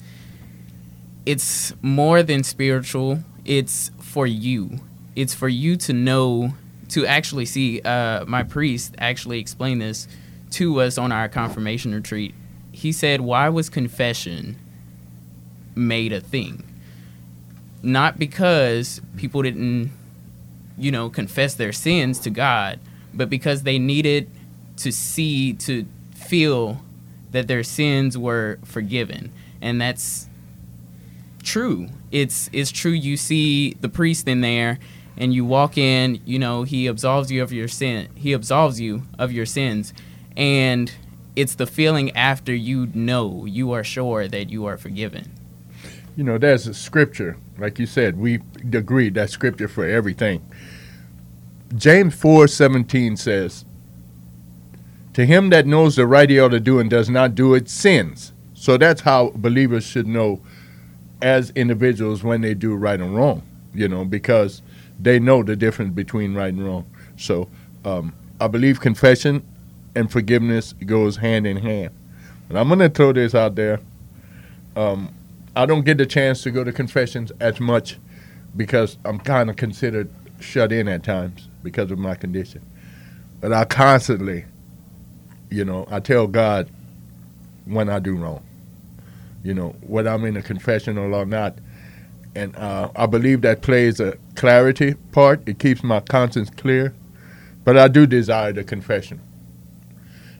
it's 1.25 1.73
more 1.81 2.21
than 2.21 2.43
spiritual. 2.43 3.19
It's 3.45 3.91
for 3.99 4.27
you. 4.27 4.79
It's 5.15 5.33
for 5.33 5.47
you 5.47 5.75
to 5.77 5.93
know 5.93 6.53
to 6.89 7.05
actually 7.05 7.45
see. 7.45 7.81
Uh, 7.81 8.25
my 8.25 8.43
priest 8.43 8.93
actually 8.99 9.39
explained 9.39 9.81
this 9.81 10.07
to 10.51 10.81
us 10.81 10.97
on 10.97 11.11
our 11.11 11.29
confirmation 11.29 11.95
retreat. 11.95 12.35
He 12.71 12.91
said, 12.91 13.21
"Why 13.21 13.49
was 13.49 13.69
confession 13.69 14.57
made 15.75 16.11
a 16.11 16.19
thing? 16.19 16.63
Not 17.81 18.19
because 18.19 19.01
people 19.15 19.41
didn't, 19.41 19.91
you 20.77 20.91
know, 20.91 21.09
confess 21.09 21.53
their 21.53 21.71
sins 21.71 22.19
to 22.19 22.29
God, 22.29 22.79
but 23.13 23.29
because 23.29 23.63
they 23.63 23.79
needed 23.79 24.29
to 24.77 24.91
see 24.91 25.53
to 25.53 25.85
feel 26.13 26.81
that 27.31 27.47
their 27.47 27.63
sins 27.63 28.17
were 28.17 28.59
forgiven. 28.63 29.31
And 29.61 29.79
that's 29.79 30.27
true. 31.43 31.89
It's 32.11 32.49
it's 32.53 32.71
true. 32.71 32.91
You 32.91 33.17
see 33.17 33.73
the 33.81 33.89
priest 33.89 34.27
in 34.27 34.41
there 34.41 34.79
and 35.17 35.33
you 35.33 35.43
walk 35.43 35.77
in 35.77 36.21
you 36.25 36.39
know 36.39 36.63
he 36.63 36.87
absolves 36.87 37.29
you 37.29 37.43
of 37.43 37.51
your 37.51 37.67
sin 37.67 38.07
he 38.15 38.33
absolves 38.33 38.79
you 38.79 39.03
of 39.17 39.31
your 39.31 39.45
sins. 39.45 39.93
And 40.35 40.91
it's 41.35 41.55
the 41.55 41.67
feeling 41.67 42.11
after 42.15 42.53
you 42.53 42.87
know 42.93 43.45
you 43.45 43.71
are 43.71 43.83
sure 43.83 44.27
that 44.27 44.49
you 44.49 44.65
are 44.65 44.77
forgiven. 44.77 45.31
You 46.15 46.23
know, 46.23 46.37
there's 46.37 46.67
a 46.67 46.73
scripture, 46.73 47.37
like 47.57 47.79
you 47.79 47.85
said, 47.85 48.17
we 48.17 48.41
agreed 48.73 49.13
that 49.13 49.29
scripture 49.29 49.69
for 49.69 49.85
everything. 49.85 50.45
James 51.75 52.15
four 52.15 52.47
seventeen 52.47 53.15
says, 53.15 53.63
To 55.13 55.25
him 55.25 55.49
that 55.49 55.65
knows 55.65 55.95
the 55.95 56.05
right 56.05 56.29
he 56.29 56.39
ought 56.39 56.49
to 56.49 56.59
do 56.59 56.79
and 56.79 56.89
does 56.89 57.09
not 57.09 57.35
do 57.35 57.53
it 57.53 57.69
sins. 57.69 58.31
So 58.53 58.77
that's 58.77 59.01
how 59.01 59.31
believers 59.35 59.83
should 59.83 60.07
know 60.07 60.41
as 61.21 61.49
individuals 61.51 62.23
when 62.23 62.41
they 62.41 62.53
do 62.53 62.75
right 62.75 62.99
and 62.99 63.15
wrong, 63.15 63.43
you 63.73 63.87
know, 63.87 64.05
because 64.05 64.61
they 64.99 65.19
know 65.19 65.43
the 65.43 65.55
difference 65.55 65.93
between 65.93 66.33
right 66.35 66.53
and 66.53 66.63
wrong. 66.63 66.85
So 67.17 67.49
um, 67.85 68.13
I 68.39 68.47
believe 68.47 68.79
confession 68.79 69.45
and 69.95 70.11
forgiveness 70.11 70.73
goes 70.73 71.17
hand 71.17 71.47
in 71.47 71.57
hand. 71.57 71.91
But 72.47 72.57
I'm 72.57 72.67
going 72.67 72.79
to 72.79 72.89
throw 72.89 73.13
this 73.13 73.35
out 73.35 73.55
there. 73.55 73.79
Um, 74.75 75.13
I 75.55 75.65
don't 75.65 75.83
get 75.83 75.97
the 75.97 76.05
chance 76.05 76.41
to 76.43 76.51
go 76.51 76.63
to 76.63 76.71
confessions 76.71 77.31
as 77.39 77.59
much 77.59 77.97
because 78.55 78.97
I'm 79.05 79.19
kind 79.19 79.49
of 79.49 79.55
considered 79.55 80.09
shut 80.39 80.71
in 80.71 80.87
at 80.87 81.03
times 81.03 81.47
because 81.63 81.91
of 81.91 81.99
my 81.99 82.15
condition. 82.15 82.61
But 83.41 83.53
I 83.53 83.65
constantly, 83.65 84.45
you 85.49 85.65
know, 85.65 85.87
I 85.89 85.99
tell 85.99 86.27
God 86.27 86.69
when 87.65 87.89
I 87.89 87.99
do 87.99 88.15
wrong, 88.15 88.43
you 89.43 89.53
know, 89.53 89.69
whether 89.81 90.09
I'm 90.09 90.25
in 90.25 90.37
a 90.37 90.41
confessional 90.41 91.13
or 91.13 91.25
not. 91.25 91.57
And 92.35 92.55
uh, 92.55 92.89
I 92.95 93.05
believe 93.07 93.41
that 93.41 93.61
plays 93.61 93.99
a 93.99 94.17
clarity 94.35 94.93
part. 95.11 95.47
It 95.47 95.59
keeps 95.59 95.83
my 95.83 95.99
conscience 95.99 96.49
clear. 96.49 96.93
But 97.63 97.77
I 97.77 97.87
do 97.87 98.05
desire 98.05 98.53
the 98.53 98.63
confession. 98.63 99.19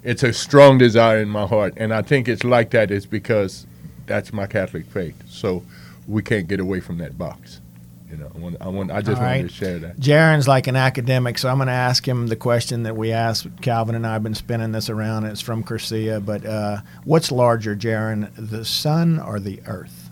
It's 0.03 0.23
a 0.23 0.31
strong 0.31 0.77
desire 0.77 1.19
in 1.19 1.29
my 1.29 1.45
heart. 1.45 1.73
And 1.77 1.93
I 1.93 2.01
think 2.01 2.27
it's 2.27 2.43
like 2.43 2.71
that 2.71 2.91
is 2.91 3.05
because 3.05 3.67
that's 4.05 4.31
my 4.31 4.47
Catholic 4.47 4.85
faith. 4.85 5.15
So 5.27 5.63
we 6.07 6.23
can't 6.23 6.47
get 6.47 6.59
away 6.59 6.79
from 6.79 6.97
that 6.99 7.17
box. 7.17 7.61
You 8.09 8.17
know, 8.17 8.31
I 8.33 8.37
want, 8.39 8.57
I, 8.59 8.67
want, 8.69 8.91
I 8.91 9.01
just 9.01 9.17
All 9.21 9.25
wanted 9.27 9.41
right. 9.41 9.49
to 9.49 9.53
share 9.53 9.79
that. 9.79 9.99
Jaron's 9.99 10.47
like 10.47 10.65
an 10.67 10.75
academic, 10.75 11.37
so 11.37 11.47
I'm 11.47 11.57
going 11.57 11.67
to 11.67 11.73
ask 11.73 12.07
him 12.07 12.25
the 12.27 12.35
question 12.35 12.83
that 12.83 12.95
we 12.97 13.11
asked. 13.11 13.47
Calvin 13.61 13.93
and 13.93 14.05
I 14.07 14.13
have 14.13 14.23
been 14.23 14.33
spinning 14.33 14.71
this 14.71 14.89
around. 14.89 15.25
It's 15.25 15.41
from 15.41 15.63
Curcia, 15.63 16.19
but 16.19 16.43
uh, 16.45 16.81
what's 17.03 17.31
larger, 17.31 17.75
Jaron, 17.75 18.31
the 18.35 18.65
sun 18.65 19.19
or 19.19 19.39
the 19.39 19.61
earth? 19.67 20.09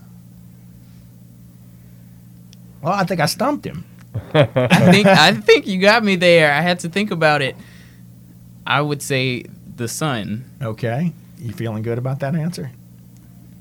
Well, 2.81 2.93
I 2.93 3.03
think 3.03 3.19
I 3.19 3.25
stumped 3.25 3.65
him. 3.65 3.85
i 4.33 4.91
think 4.91 5.05
i 5.05 5.31
think 5.31 5.67
you 5.67 5.79
got 5.79 6.03
me 6.03 6.15
there 6.15 6.51
i 6.51 6.59
had 6.61 6.79
to 6.79 6.89
think 6.89 7.11
about 7.11 7.39
it 7.43 7.55
i 8.65 8.81
would 8.81 8.99
say 8.99 9.43
the 9.75 9.87
sun 9.87 10.43
Okay, 10.59 11.13
you 11.37 11.53
feeling 11.53 11.83
good 11.83 11.99
about 11.99 12.19
that 12.21 12.33
answer? 12.33 12.71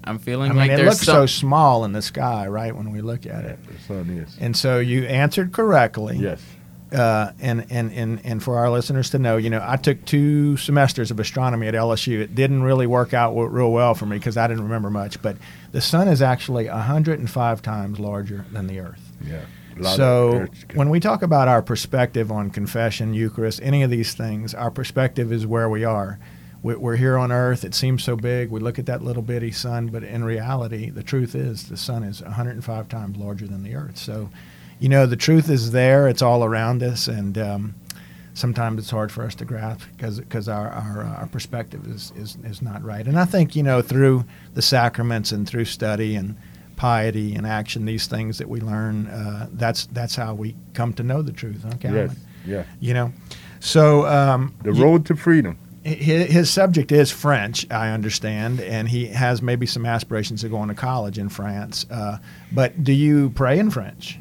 I'm 0.07 0.19
feeling 0.19 0.51
I 0.51 0.55
mean, 0.55 0.69
like 0.69 0.79
it 0.79 0.85
looks 0.85 1.01
some, 1.01 1.15
so 1.15 1.27
small 1.27 1.85
in 1.85 1.93
the 1.93 2.03
sky, 2.03 2.47
right, 2.47 2.75
when 2.75 2.91
we 2.93 3.01
look 3.01 3.27
at 3.27 3.45
it. 3.45 3.59
The 3.67 3.79
sun 3.81 4.11
is. 4.11 4.37
And 4.41 4.57
so 4.57 4.79
you 4.79 5.05
answered 5.05 5.53
correctly. 5.53 6.17
Yes. 6.19 6.41
uh, 6.93 7.33
and, 7.41 7.67
and, 7.71 7.93
and, 7.93 8.21
and 8.25 8.43
for 8.43 8.57
our 8.59 8.71
listeners 8.71 9.11
to 9.11 9.19
know, 9.19 9.37
you 9.37 9.51
know, 9.51 9.61
I 9.67 9.77
took 9.77 10.05
two 10.05 10.57
semesters 10.57 11.11
of 11.11 11.19
astronomy 11.19 11.67
at 11.67 11.75
LSU. 11.75 12.21
It 12.21 12.35
didn't 12.37 12.63
really 12.63 12.87
work 12.87 13.13
out 13.13 13.31
w- 13.31 13.49
real 13.49 13.73
well 13.73 13.95
for 13.95 14.07
me 14.07 14.17
because 14.19 14.37
I 14.37 14.47
didn't 14.47 14.63
remember 14.63 14.89
much. 14.89 15.21
But 15.21 15.37
the 15.73 15.81
sun 15.81 16.07
is 16.07 16.23
actually 16.23 16.69
105 16.69 17.61
times 17.63 17.99
larger 17.99 18.45
than 18.53 18.69
the 18.69 18.79
Earth. 18.81 19.13
Yeah. 19.27 19.41
A 19.77 19.83
lot 19.83 19.91
of 19.91 19.97
So 19.97 20.47
when 20.75 20.89
we 20.89 21.01
talk 21.01 21.23
about 21.23 21.49
our 21.49 21.61
perspective 21.61 22.31
on 22.31 22.51
confession, 22.51 23.13
Eucharist, 23.15 23.61
any 23.63 23.83
of 23.83 23.91
these 23.91 24.15
things, 24.15 24.55
our 24.55 24.71
perspective 24.71 25.33
is 25.33 25.45
where 25.47 25.69
we 25.69 25.85
are. 25.85 26.19
We- 26.67 26.75
We're 26.75 26.97
here 26.97 27.17
on 27.17 27.31
Earth. 27.31 27.65
It 27.65 27.77
seems 27.77 28.03
so 28.03 28.17
big. 28.17 28.51
We 28.51 28.59
look 28.59 28.77
at 28.81 28.87
that 28.87 29.01
little 29.01 29.23
bitty 29.23 29.53
sun, 29.53 29.87
but 29.87 30.03
in 30.03 30.25
reality, 30.25 30.91
the 30.91 31.05
truth 31.05 31.37
is 31.37 31.65
the 31.69 31.77
sun 31.77 32.03
is 32.03 32.21
105 32.23 32.89
times 32.89 33.17
larger 33.17 33.47
than 33.47 33.63
the 33.63 33.77
Earth. 33.77 33.97
So, 33.97 34.31
you 34.81 34.89
know, 34.89 35.07
the 35.07 35.15
truth 35.15 35.49
is 35.49 35.71
there. 35.71 36.09
It's 36.09 36.23
all 36.23 36.43
around 36.43 36.83
us, 36.83 37.07
and 37.07 37.39
um, 37.39 37.75
sometimes 38.35 38.81
it's 38.81 38.91
hard 38.91 39.13
for 39.13 39.23
us 39.25 39.37
to 39.37 39.45
grasp 39.45 39.83
because 39.97 40.19
because 40.19 40.49
our 40.49 40.69
our, 40.71 41.05
uh, 41.05 41.21
our 41.21 41.27
perspective 41.29 41.87
is, 41.87 42.13
is 42.17 42.37
is 42.43 42.61
not 42.61 42.83
right. 42.83 43.07
And 43.07 43.17
I 43.17 43.27
think 43.27 43.55
you 43.55 43.63
know 43.63 43.81
through 43.81 44.25
the 44.55 44.63
sacraments 44.63 45.31
and 45.31 45.47
through 45.49 45.67
study 45.67 46.17
and 46.17 46.35
piety 46.75 47.37
and 47.37 47.47
action, 47.47 47.85
these 47.85 48.09
things 48.09 48.39
that 48.39 48.49
we 48.49 48.61
learn, 48.61 49.07
uh, 49.07 49.47
that's 49.53 49.87
that's 49.93 50.17
how 50.17 50.35
we 50.35 50.57
come 50.75 50.93
to 50.95 51.05
know 51.05 51.23
the 51.23 51.33
truth. 51.33 51.63
Huh, 51.63 51.77
Calvin? 51.79 52.09
Yes. 52.09 52.17
Yeah. 52.45 52.65
You 52.81 52.93
know, 52.95 53.13
so 53.61 54.05
um, 54.07 54.53
The 54.65 54.73
you- 54.73 54.83
road 54.83 55.07
to 55.07 55.15
freedom. 55.15 55.59
His, 55.87 56.31
his 56.31 56.51
subject 56.51 56.93
is 56.93 57.11
French, 57.11 57.67
I 57.71 57.91
understand, 57.91 58.61
and 58.61 58.89
he 58.89 59.07
has 59.07 59.41
maybe 59.41 59.67
some 59.67 59.87
aspirations 59.87 60.45
of 60.45 60.51
going 60.51 60.69
to 60.69 60.75
college 60.75 61.19
in 61.19 61.29
France. 61.29 61.87
Uh, 61.91 62.19
but 62.53 62.83
do 62.83 62.93
you 62.93 63.31
pray 63.31 63.59
in 63.59 63.71
French? 63.71 64.19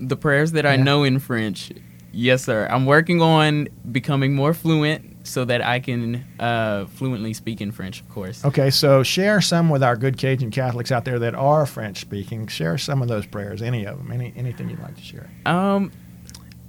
the 0.00 0.16
prayers 0.16 0.52
that 0.52 0.66
I 0.66 0.76
know 0.76 1.04
in 1.04 1.18
French. 1.18 1.70
Yes, 2.12 2.44
sir. 2.44 2.66
I'm 2.68 2.86
working 2.86 3.22
on 3.22 3.68
becoming 3.92 4.34
more 4.34 4.52
fluent 4.52 5.26
so 5.26 5.44
that 5.44 5.62
I 5.62 5.78
can 5.78 6.24
uh, 6.40 6.86
fluently 6.86 7.34
speak 7.34 7.60
in 7.60 7.70
French, 7.70 8.00
of 8.00 8.08
course. 8.08 8.44
Okay, 8.44 8.70
so 8.70 9.02
share 9.02 9.40
some 9.40 9.68
with 9.68 9.82
our 9.82 9.94
good 9.94 10.16
Cajun 10.16 10.50
Catholics 10.50 10.90
out 10.90 11.04
there 11.04 11.18
that 11.20 11.34
are 11.34 11.66
French 11.66 12.00
speaking. 12.00 12.48
Share 12.48 12.78
some 12.78 13.02
of 13.02 13.08
those 13.08 13.26
prayers, 13.26 13.62
any 13.62 13.84
of 13.84 13.98
them, 13.98 14.10
any 14.10 14.32
anything 14.34 14.70
you'd 14.70 14.80
like 14.80 14.96
to 14.96 15.02
share. 15.02 15.30
Um, 15.46 15.92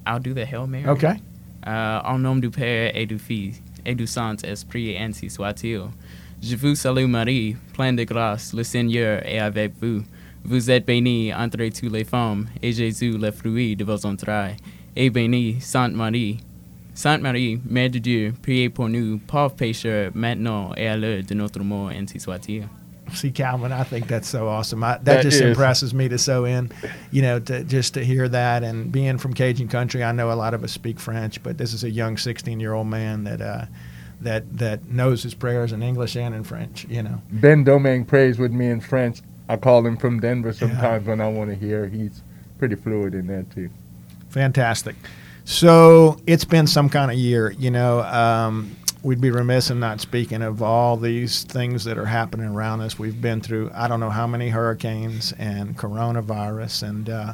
I'll 0.05 0.19
do 0.19 0.33
the 0.33 0.45
Hail 0.45 0.67
Mary. 0.67 0.87
Okay. 0.87 1.19
Euh, 1.65 2.01
au 2.03 2.17
nom 2.17 2.39
du 2.39 2.49
Père 2.49 2.91
et 2.93 3.05
du 3.05 3.17
Fils 3.17 3.61
et 3.85 3.95
du 3.95 4.07
Saint-Esprit, 4.07 4.97
ainsi 4.97 5.29
soit-il. 5.29 5.81
Je 6.41 6.55
vous 6.55 6.75
salue 6.75 7.05
Marie, 7.05 7.55
pleine 7.73 7.95
de 7.95 8.03
grâce, 8.03 8.53
le 8.53 8.63
Seigneur 8.63 9.25
est 9.25 9.39
avec 9.39 9.73
vous. 9.81 10.03
Vous 10.43 10.71
êtes 10.71 10.87
bénie 10.87 11.33
entre 11.33 11.67
toutes 11.69 11.91
les 11.91 12.03
femmes, 12.03 12.47
et 12.61 12.71
Jésus, 12.71 13.17
le 13.17 13.31
fruit 13.31 13.75
de 13.75 13.83
vos 13.83 14.05
entrailles, 14.05 14.55
est 14.95 15.09
béni, 15.09 15.57
Sainte 15.59 15.93
Marie. 15.93 16.37
Sainte 16.93 17.21
Marie, 17.21 17.59
Mère 17.69 17.89
de 17.89 17.99
Dieu, 17.99 18.33
priez 18.41 18.69
pour 18.69 18.89
nous, 18.89 19.19
pauvres 19.19 19.55
pécheurs, 19.55 20.11
maintenant 20.15 20.73
et 20.75 20.87
à 20.87 20.97
l'heure 20.97 21.23
de 21.23 21.33
notre 21.35 21.63
mort, 21.63 21.89
ainsi 21.89 22.19
soit-il. 22.19 22.63
See, 23.13 23.31
Calvin, 23.31 23.71
I 23.71 23.83
think 23.83 24.07
that's 24.07 24.27
so 24.27 24.47
awesome. 24.47 24.83
I, 24.83 24.93
that, 24.93 25.05
That 25.05 25.21
just 25.23 25.35
is. 25.41 25.41
impresses 25.41 25.93
me 25.93 26.07
to 26.09 26.17
so 26.17 26.45
in, 26.45 26.71
you 27.11 27.21
know, 27.21 27.39
to 27.39 27.63
just 27.63 27.93
to 27.95 28.03
hear 28.05 28.27
that 28.29 28.63
and 28.63 28.91
being 28.91 29.17
from 29.17 29.33
Cajun 29.33 29.67
country. 29.67 30.03
I 30.03 30.11
know 30.11 30.31
a 30.31 30.33
lot 30.33 30.53
of 30.53 30.63
us 30.63 30.71
speak 30.71 30.99
French, 30.99 31.41
but 31.43 31.57
this 31.57 31.73
is 31.73 31.83
a 31.83 31.89
young 31.89 32.17
16 32.17 32.59
year 32.59 32.73
old 32.73 32.87
man 32.87 33.23
that 33.25 33.41
uh, 33.41 33.65
that 34.21 34.57
that 34.57 34.85
knows 34.87 35.23
his 35.23 35.33
prayers 35.33 35.71
in 35.73 35.83
English 35.83 36.15
and 36.15 36.33
in 36.33 36.43
French. 36.43 36.85
You 36.89 37.03
know, 37.03 37.21
Ben 37.31 37.63
Domingue 37.63 38.05
prays 38.05 38.39
with 38.39 38.51
me 38.51 38.67
in 38.69 38.79
French. 38.81 39.21
I 39.49 39.57
call 39.57 39.85
him 39.85 39.97
from 39.97 40.19
Denver 40.21 40.53
sometimes 40.53 41.05
when 41.07 41.19
I 41.19 41.27
want 41.27 41.49
to 41.49 41.55
hear. 41.55 41.87
He's 41.87 42.21
pretty 42.57 42.75
fluid 42.75 43.13
in 43.13 43.27
that 43.27 43.51
too. 43.51 43.69
fantastic. 44.29 44.95
So 45.43 46.19
it's 46.27 46.45
been 46.45 46.67
some 46.67 46.87
kind 46.87 47.11
of 47.11 47.17
year. 47.17 47.51
You 47.51 47.71
know, 47.71 48.01
um, 48.03 48.75
we'd 49.03 49.21
be 49.21 49.31
remiss 49.31 49.69
in 49.69 49.79
not 49.79 49.99
speaking 49.99 50.41
of 50.41 50.61
all 50.61 50.97
these 50.97 51.43
things 51.43 51.83
that 51.85 51.97
are 51.97 52.05
happening 52.05 52.47
around 52.47 52.81
us. 52.81 52.99
We've 52.99 53.19
been 53.19 53.41
through 53.41 53.71
I 53.73 53.87
don't 53.87 53.99
know 53.99 54.09
how 54.09 54.27
many 54.27 54.49
hurricanes 54.49 55.33
and 55.37 55.77
coronavirus 55.77 56.87
and. 56.87 57.09
Uh, 57.09 57.33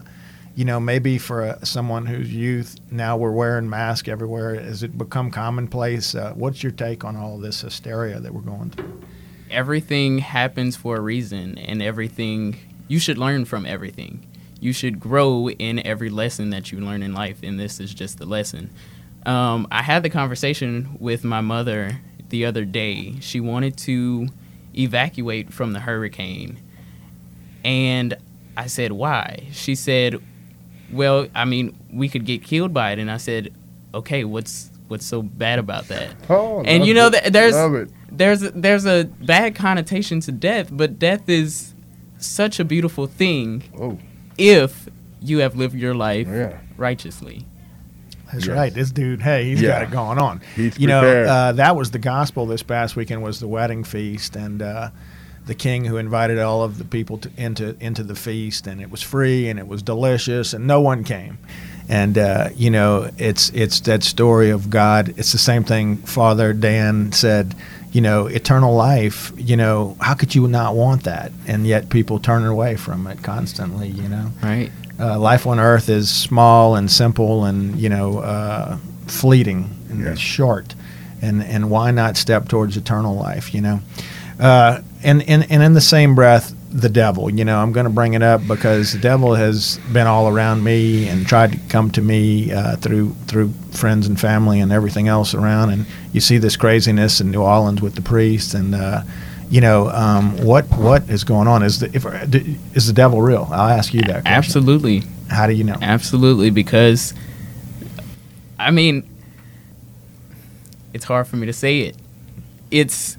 you 0.58 0.66
know, 0.66 0.80
maybe 0.80 1.20
for 1.20 1.44
a, 1.44 1.64
someone 1.64 2.08
whose 2.08 2.34
youth 2.34 2.80
now 2.90 3.16
we're 3.16 3.32
wearing 3.32 3.70
masks 3.70 4.10
everywhere, 4.10 4.56
has 4.56 4.82
it 4.82 4.98
become 4.98 5.30
commonplace? 5.30 6.16
Uh, 6.16 6.34
what's 6.34 6.64
your 6.64 6.72
take 6.72 7.06
on 7.06 7.16
all 7.16 7.38
this 7.38 7.62
hysteria 7.62 8.20
that 8.20 8.34
we're 8.34 8.42
going 8.42 8.72
through? 8.72 9.00
Everything 9.52 10.18
happens 10.18 10.76
for 10.76 10.96
a 10.96 11.00
reason, 11.00 11.60
and 11.60 11.84
everything 11.84 12.58
you 12.88 12.98
should 12.98 13.20
learn 13.20 13.46
from 13.46 13.68
everything. 13.68 14.26
You 14.60 14.74
should 14.74 15.00
grow 15.00 15.48
in 15.48 15.86
every 15.86 16.10
lesson 16.10 16.50
that 16.50 16.72
you 16.72 16.80
learn 16.80 17.04
in 17.04 17.14
life, 17.14 17.44
and 17.44 17.60
this 17.60 17.80
is 17.80 17.94
just 17.94 18.18
the 18.18 18.26
lesson. 18.26 18.72
Um, 19.28 19.68
I 19.72 19.82
had 19.84 20.04
the 20.04 20.10
conversation 20.10 20.98
with 21.00 21.24
my 21.24 21.42
mother 21.42 22.00
the 22.30 22.46
other 22.46 22.66
day. 22.66 23.20
She 23.20 23.40
wanted 23.40 23.78
to 23.80 24.28
evacuate 24.76 25.54
from 25.54 25.74
the 25.74 25.80
hurricane. 25.82 26.60
And 27.64 28.16
I 28.56 28.68
said, 28.68 28.92
why? 28.94 29.48
She 29.52 29.76
said, 29.76 30.22
well, 30.92 31.28
I 31.36 31.46
mean, 31.46 31.78
we 31.92 32.08
could 32.10 32.26
get 32.26 32.44
killed 32.44 32.74
by 32.74 32.92
it. 32.92 33.00
And 33.00 33.12
I 33.12 33.18
said, 33.18 33.54
okay, 33.94 34.24
what's 34.24 34.72
what's 34.88 35.06
so 35.06 35.22
bad 35.22 35.60
about 35.60 35.90
that? 35.90 36.16
Oh, 36.30 36.64
and 36.64 36.86
you 36.86 36.94
know, 36.94 37.10
th- 37.10 37.26
there's 37.26 37.88
there's 38.10 38.40
there's 38.52 38.86
a 38.86 39.04
bad 39.04 39.56
connotation 39.56 40.22
to 40.22 40.32
death, 40.32 40.70
but 40.72 40.98
death 40.98 41.28
is 41.28 41.74
such 42.18 42.60
a 42.60 42.66
beautiful 42.66 43.06
thing 43.08 43.64
Oh, 43.78 44.00
if 44.38 44.88
you 45.22 45.40
have 45.40 45.56
lived 45.58 45.76
your 45.76 45.94
life 45.94 46.28
yeah. 46.28 46.60
righteously. 46.78 47.46
That's 48.32 48.46
Yes. 48.46 48.56
right. 48.56 48.74
This 48.74 48.92
dude, 48.92 49.22
hey, 49.22 49.46
he's 49.46 49.62
Yeah. 49.62 49.70
got 49.70 49.82
it 49.84 49.92
going 49.92 50.18
on. 50.20 50.42
He's 50.56 50.78
you 50.78 50.88
know, 50.88 51.02
uh, 51.24 51.52
that 51.54 51.76
was 51.76 51.92
the 51.92 52.00
gospel 52.00 52.46
this 52.46 52.64
past 52.64 52.96
weekend 52.96 53.22
was 53.24 53.40
the 53.40 53.48
wedding 53.48 53.84
feast, 53.84 54.36
and 54.36 54.62
uh, 54.62 54.90
the 55.46 55.56
king 55.56 55.86
who 55.86 55.98
invited 55.98 56.40
all 56.40 56.64
of 56.64 56.78
the 56.78 56.84
people 56.84 57.18
to, 57.20 57.30
into 57.38 57.76
into 57.80 58.04
the 58.04 58.16
feast, 58.16 58.68
and 58.68 58.82
it 58.82 58.92
was 58.92 59.02
free 59.02 59.48
and 59.50 59.58
it 59.60 59.68
was 59.68 59.82
delicious, 59.82 60.54
and 60.54 60.68
no 60.68 60.82
one 60.82 61.04
came. 61.04 61.38
And 61.90 62.18
uh, 62.18 62.50
you 62.56 62.70
know, 62.70 63.10
it's 63.18 63.50
it's 63.52 63.80
that 63.82 64.04
story 64.04 64.50
of 64.50 64.70
God. 64.70 65.14
It's 65.18 65.32
the 65.32 65.38
same 65.38 65.64
thing 65.64 65.98
Father 65.98 66.54
Dan 66.54 67.12
said. 67.12 67.56
You 67.94 68.02
know, 68.02 68.28
eternal 68.28 68.76
life. 68.76 69.32
You 69.38 69.56
know, 69.56 69.96
how 70.02 70.14
could 70.14 70.36
you 70.36 70.46
not 70.50 70.76
want 70.76 71.06
that? 71.06 71.32
And 71.48 71.66
yet 71.66 71.90
people 71.90 72.20
turn 72.20 72.46
away 72.46 72.76
from 72.76 73.08
it 73.08 73.24
constantly. 73.24 73.88
You 73.88 74.10
know 74.10 74.32
Right. 74.44 74.70
Uh, 75.00 75.20
life 75.20 75.46
on 75.48 75.60
earth 75.60 75.90
is 75.90 76.10
small 76.10 76.76
and 76.76 76.90
simple 76.92 77.46
and 77.46 77.80
you 77.80 77.90
know 77.90 78.20
uh, 78.20 78.78
fleeting 79.08 79.70
and 79.90 80.04
Yeah. 80.04 80.16
short. 80.16 80.76
And 81.22 81.44
and 81.44 81.70
why 81.70 81.92
not 81.92 82.16
step 82.18 82.48
towards 82.48 82.78
eternal 82.78 83.16
life 83.16 83.54
you 83.54 83.62
know? 83.62 83.80
Uh, 84.40 84.82
and, 85.04 85.24
and 85.28 85.50
and 85.52 85.64
in 85.64 85.74
the 85.74 85.82
same 85.82 86.14
breath 86.16 86.54
the 86.72 86.90
devil. 86.90 87.30
You 87.30 87.44
know 87.46 87.60
i'm 87.60 87.72
going 87.72 87.86
to 87.86 87.90
bring 87.92 88.14
it 88.14 88.22
up 88.22 88.46
because 88.48 88.94
the 88.94 89.00
devil 89.00 89.34
has 89.36 89.80
been 89.94 90.06
all 90.06 90.28
around 90.28 90.64
me 90.64 91.08
and 91.08 91.26
tried 91.26 91.54
to 91.54 91.58
come 91.70 91.90
to 91.92 92.02
me 92.02 92.52
uh, 92.52 92.76
through 92.76 93.16
through 93.28 93.52
friends 93.72 94.06
and 94.08 94.20
family 94.20 94.60
and 94.60 94.72
everything 94.72 95.08
else 95.08 95.34
around. 95.34 95.70
And 95.72 95.86
you 96.14 96.20
see 96.22 96.38
this 96.38 96.56
craziness 96.58 97.20
in 97.22 97.32
new 97.32 97.42
orleans 97.42 97.82
with 97.82 97.96
the 97.96 98.02
priests 98.02 98.54
and 98.54 98.76
uh, 98.76 99.02
you 99.50 99.62
know 99.62 99.90
um, 99.90 100.38
what 100.44 100.66
what 100.78 101.10
is 101.10 101.24
going 101.24 101.48
on 101.48 101.64
is 101.64 101.80
the 101.80 101.88
if, 101.96 102.06
is 102.76 102.88
the 102.88 102.94
devil 102.94 103.22
real 103.22 103.48
i'll 103.52 103.70
ask 103.70 103.94
you 103.94 104.02
that 104.02 104.24
question. 104.24 104.28
Absolutely. 104.28 105.04
How 105.30 105.48
do 105.48 105.54
you 105.54 105.64
know? 105.64 105.78
Absolutely, 105.82 106.50
because 106.50 107.14
I 108.58 108.72
mean, 108.72 109.08
it's 110.94 111.06
hard 111.06 111.28
for 111.28 111.36
me 111.36 111.46
to 111.46 111.54
say 111.54 111.82
it. 111.82 111.96
It's 112.72 113.18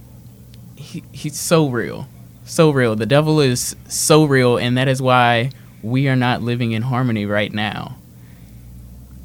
he, 0.76 1.02
he's 1.12 1.38
so 1.38 1.68
real, 1.68 2.08
so 2.44 2.70
real. 2.70 2.96
The 2.96 3.06
devil 3.06 3.40
is 3.40 3.76
so 3.88 4.24
real, 4.24 4.56
and 4.56 4.76
that 4.78 4.88
is 4.88 5.02
why 5.02 5.50
we 5.82 6.08
are 6.08 6.16
not 6.16 6.42
living 6.42 6.72
in 6.72 6.82
harmony 6.82 7.26
right 7.26 7.52
now. 7.52 7.96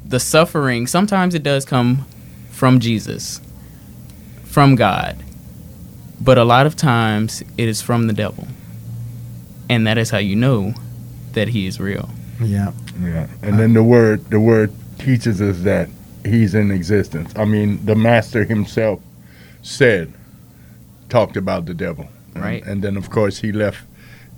The 0.04 0.20
suffering 0.20 0.86
sometimes 0.86 1.34
it 1.34 1.42
does 1.42 1.64
come 1.64 2.04
from 2.50 2.80
Jesus, 2.80 3.40
from 4.44 4.76
God, 4.76 5.23
but 6.20 6.38
a 6.38 6.44
lot 6.44 6.66
of 6.66 6.76
times 6.76 7.42
it 7.58 7.68
is 7.68 7.82
from 7.82 8.06
the 8.06 8.12
devil, 8.12 8.46
and 9.68 9.86
that 9.86 9.98
is 9.98 10.10
how 10.10 10.18
you 10.18 10.36
know 10.36 10.74
that 11.32 11.48
he 11.48 11.66
is 11.66 11.80
real. 11.80 12.08
Yeah. 12.40 12.72
Yeah, 13.02 13.26
and 13.42 13.58
then 13.58 13.72
the 13.74 13.82
word 13.82 14.24
the 14.30 14.38
word 14.38 14.72
teaches 14.98 15.40
us 15.42 15.60
that 15.62 15.88
he's 16.24 16.54
in 16.54 16.70
existence. 16.70 17.32
I 17.36 17.44
mean, 17.44 17.84
the 17.84 17.96
master 17.96 18.44
himself 18.44 19.00
said, 19.62 20.12
talked 21.08 21.36
about 21.36 21.66
the 21.66 21.74
devil, 21.74 22.08
And- 22.34 22.44
Right. 22.44 22.64
And, 22.64 22.82
then 22.82 22.96
of 22.96 23.10
course 23.10 23.38
he 23.38 23.50
left 23.50 23.80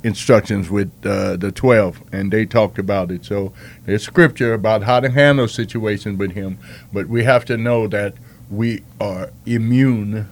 instructions 0.02 0.70
with 0.70 0.90
uh, 1.04 1.36
the 1.36 1.52
twelve, 1.52 2.00
and 2.12 2.32
they 2.32 2.46
talked 2.46 2.78
about 2.78 3.10
it. 3.10 3.24
So 3.26 3.52
there's 3.84 4.02
scripture 4.04 4.54
about 4.54 4.82
how 4.84 5.00
to 5.00 5.10
handle 5.10 5.48
situations 5.48 6.18
with 6.18 6.32
him, 6.32 6.58
but 6.92 7.08
we 7.08 7.24
have 7.24 7.44
to 7.46 7.56
know 7.58 7.86
that 7.88 8.14
we 8.50 8.84
are 9.00 9.30
immune 9.44 10.28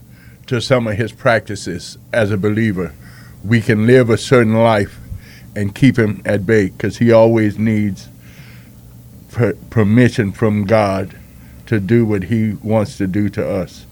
to 0.46 0.60
some 0.60 0.86
of 0.86 0.96
his 0.96 1.12
practices 1.12 1.98
as 2.12 2.30
a 2.30 2.36
believer. 2.36 2.94
We 3.44 3.60
can 3.60 3.86
live 3.86 4.10
a 4.10 4.18
certain 4.18 4.54
life 4.54 4.98
and 5.56 5.74
keep 5.74 5.98
him 5.98 6.22
at 6.24 6.46
bay 6.46 6.68
because 6.68 6.98
he 6.98 7.12
always 7.12 7.58
needs 7.58 8.08
per- 9.30 9.54
permission 9.70 10.32
from 10.32 10.64
God 10.64 11.16
to 11.66 11.80
do 11.80 12.04
what 12.04 12.24
he 12.24 12.52
wants 12.62 12.96
to 12.98 13.06
do 13.06 13.28
to 13.30 13.48
us. 13.48 13.86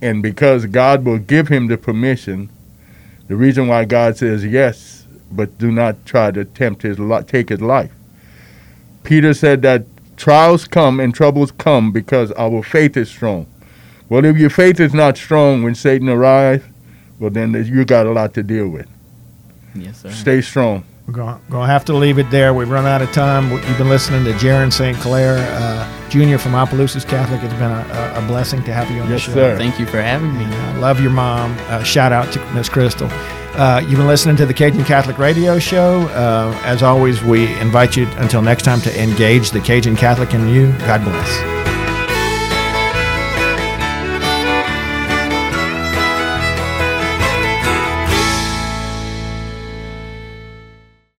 And 0.00 0.22
because 0.22 0.66
God 0.66 1.04
will 1.04 1.18
give 1.18 1.48
him 1.48 1.68
the 1.68 1.78
permission, 1.78 2.48
the 3.28 3.36
reason 3.36 3.68
why 3.68 3.84
God 3.84 4.16
says 4.16 4.44
yes, 4.44 5.06
but 5.30 5.56
do 5.58 5.70
not 5.70 6.04
try 6.04 6.30
to 6.32 6.44
tempt 6.44 6.82
his 6.82 6.98
li- 6.98 7.22
take 7.22 7.48
his 7.48 7.60
life. 7.60 7.92
Peter 9.04 9.32
said 9.34 9.62
that 9.62 9.84
trials 10.16 10.66
come 10.66 11.00
and 11.00 11.14
troubles 11.14 11.52
come 11.52 11.92
because 11.92 12.32
our 12.32 12.62
faith 12.62 12.96
is 12.96 13.08
strong. 13.08 13.46
Well, 14.12 14.26
if 14.26 14.36
your 14.36 14.50
faith 14.50 14.78
is 14.78 14.92
not 14.92 15.16
strong 15.16 15.62
when 15.62 15.74
Satan 15.74 16.06
arrives, 16.10 16.62
well, 17.18 17.30
then 17.30 17.54
you 17.54 17.82
got 17.86 18.04
a 18.04 18.10
lot 18.10 18.34
to 18.34 18.42
deal 18.42 18.68
with. 18.68 18.86
Yes, 19.74 20.02
sir. 20.02 20.10
Stay 20.10 20.42
strong. 20.42 20.84
We're 21.06 21.14
going 21.14 21.40
to 21.48 21.60
have 21.66 21.86
to 21.86 21.94
leave 21.94 22.18
it 22.18 22.30
there. 22.30 22.52
We've 22.52 22.68
run 22.68 22.84
out 22.84 23.00
of 23.00 23.10
time. 23.12 23.50
You've 23.50 23.78
been 23.78 23.88
listening 23.88 24.22
to 24.26 24.32
Jaron 24.32 24.70
St. 24.70 24.98
Clair, 24.98 25.38
uh, 25.58 26.08
Jr. 26.10 26.36
from 26.36 26.54
Opelousas 26.54 27.06
Catholic. 27.06 27.42
It's 27.42 27.54
been 27.54 27.70
a, 27.70 28.12
a, 28.18 28.22
a 28.22 28.26
blessing 28.28 28.62
to 28.64 28.74
have 28.74 28.90
you 28.90 29.00
on 29.00 29.08
Yes, 29.08 29.24
the 29.24 29.32
show. 29.32 29.34
sir. 29.34 29.56
Thank 29.56 29.80
you 29.80 29.86
for 29.86 30.02
having 30.02 30.36
me. 30.36 30.44
I 30.44 30.76
love 30.76 31.00
your 31.00 31.10
mom. 31.10 31.56
Uh, 31.70 31.82
shout 31.82 32.12
out 32.12 32.30
to 32.34 32.52
Miss 32.52 32.68
Crystal. 32.68 33.08
Uh, 33.10 33.80
you've 33.80 33.96
been 33.96 34.06
listening 34.06 34.36
to 34.36 34.44
the 34.44 34.52
Cajun 34.52 34.84
Catholic 34.84 35.16
Radio 35.16 35.58
Show. 35.58 36.02
Uh, 36.08 36.54
as 36.64 36.82
always, 36.82 37.22
we 37.24 37.46
invite 37.60 37.96
you 37.96 38.06
until 38.16 38.42
next 38.42 38.64
time 38.64 38.82
to 38.82 39.02
engage 39.02 39.52
the 39.52 39.60
Cajun 39.60 39.96
Catholic 39.96 40.34
in 40.34 40.48
you. 40.50 40.70
God 40.80 41.02
bless. 41.02 41.61